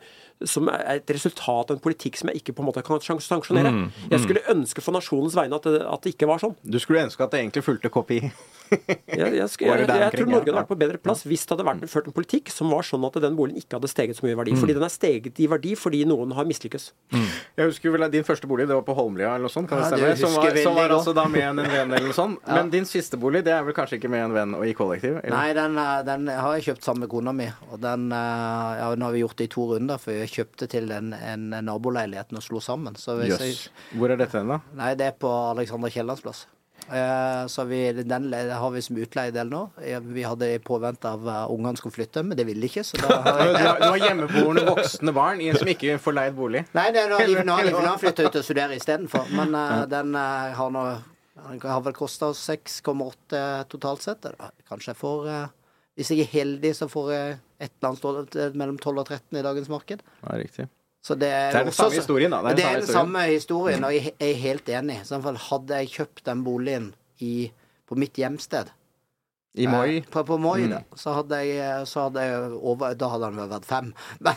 [0.44, 3.72] som er et resultat av en politikk som jeg ikke på en måte kan sanksjonere.
[4.10, 6.56] Jeg skulle ønske for nasjonens vegne at det, at det ikke var sånn.
[6.66, 8.20] Du skulle ønske at det egentlig fulgte kopi?
[8.66, 11.52] Jeg, jeg, sk- Var jeg, jeg tror Norge hadde vært på bedre plass hvis det
[11.54, 14.24] hadde vært ført en politikk som var sånn at den boligen ikke hadde steget så
[14.26, 14.56] mye i verdi.
[14.58, 16.88] Fordi den er steget i verdi fordi noen har mislykkes.
[17.14, 19.68] Jeg husker vel at Din første bolig det var på Holmlia eller noe sånt?
[19.70, 20.08] kan det Ja, stemme?
[20.10, 22.42] det Som var, som var altså da med en venn eller noe sånt.
[22.58, 25.20] Men din siste bolig det er vel kanskje ikke med en venn og i kollektiv?
[25.22, 25.36] eller?
[25.36, 25.78] Nei, den,
[26.10, 27.46] den har jeg kjøpt sammen med kona mi.
[27.70, 30.68] Og den eh, ja, Nå har vi gjort det i to runder, for jeg kjøpte
[30.68, 32.94] til en, en naboleilighet og slo sammen.
[32.96, 33.40] Så hvis Jøss.
[33.46, 34.60] jeg, Hvor er dette hen, da?
[34.74, 36.46] nei, det er på Alexander Kiellands plass.
[36.86, 39.62] Eh, så vi, den har vi som utleiedel nå.
[39.82, 42.84] Eh, Vi hadde i påvente av at ungene skulle flytte, men det ville de ikke.
[42.86, 46.36] Så da har jeg du har hjemmeboende voksne barn i en som ikke får leid
[46.38, 46.62] bolig?
[46.78, 49.26] Nei, det nå har de- nå de- nå har flytta ut og studerer istedenfor.
[49.34, 50.86] Men eh, den eh, har nå
[51.36, 54.24] den har vel kosta 6,8 totalt sett.
[54.24, 55.46] eller Kanskje jeg får eh,
[55.96, 59.38] Hvis jeg er heldig, så får jeg et eller annet stående mellom 12 og 13
[59.38, 60.02] i dagens marked.
[60.22, 60.68] Ja, riktig.
[61.06, 62.42] Så det er, Det er den også- samme historien, da.
[62.54, 65.00] Det er den samme historien, og jeg er helt enig.
[65.00, 67.50] I så fall hadde jeg kjøpt den boligen i,
[67.86, 68.68] på mitt hjemsted
[69.56, 69.96] I Moi.
[69.98, 70.70] eh, På, på Moi, Mm.
[70.70, 70.80] da.
[70.96, 73.94] Så hadde jeg, så hadde jeg over Da hadde han vel vært fem.
[74.20, 74.34] Men,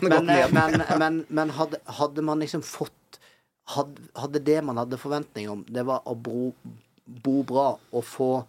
[0.00, 3.18] men, hadde men, men, men, hadde, hadde man liksom fått
[3.68, 6.54] hadde, hadde det man hadde forventning om, det var å bo,
[7.06, 8.46] bo bra og få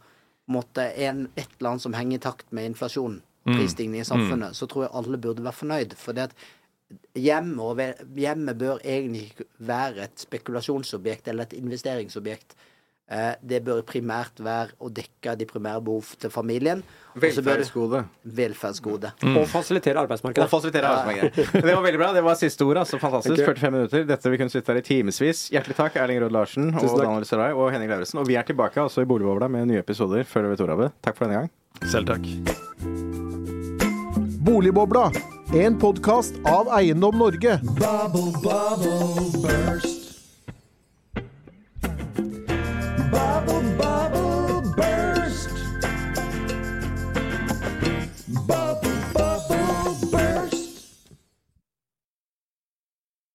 [0.50, 3.22] måtte, en et eller annet som henger i takt med inflasjonen.
[3.46, 5.94] Prisstigning i samfunnet, så tror jeg alle burde være fornøyd.
[5.98, 6.34] For det at
[7.16, 12.56] hjemmet, hjemme bør egentlig ikke være et spekulasjonsobjekt eller et investeringsobjekt.
[13.10, 16.84] Eh, det bør primært være å dekke de primære behov til familien.
[17.16, 19.12] og det- Velferdsgode.
[19.24, 19.38] Mm.
[19.38, 20.50] Og fasilitere Og arbeidsmarkedet.
[20.50, 21.64] fasilitere arbeidsmarkedet.
[21.66, 22.14] Det var veldig bra.
[22.14, 22.78] Det var siste ord.
[22.78, 23.34] altså Fantastisk.
[23.34, 23.46] Okay.
[23.46, 24.04] 45 minutter.
[24.06, 25.50] Dette vi kunne sitte her i timevis.
[25.50, 28.20] Hjertelig takk, Erling Råd Larsen og Daniel Sarai og Henning Lauritzen.
[28.20, 30.80] Og vi er tilbake altså i Boligbobla med nye episoder før vi vet ordet av
[30.86, 30.92] det.
[31.02, 31.50] Takk for denne gang.
[31.90, 32.89] Selv takk.
[34.50, 35.12] Boligbobla,
[35.54, 37.60] en podkast av Eiendom Norge.
[37.64, 40.18] Bubble, bubble, burst.
[43.12, 44.19] Bubble, bubble.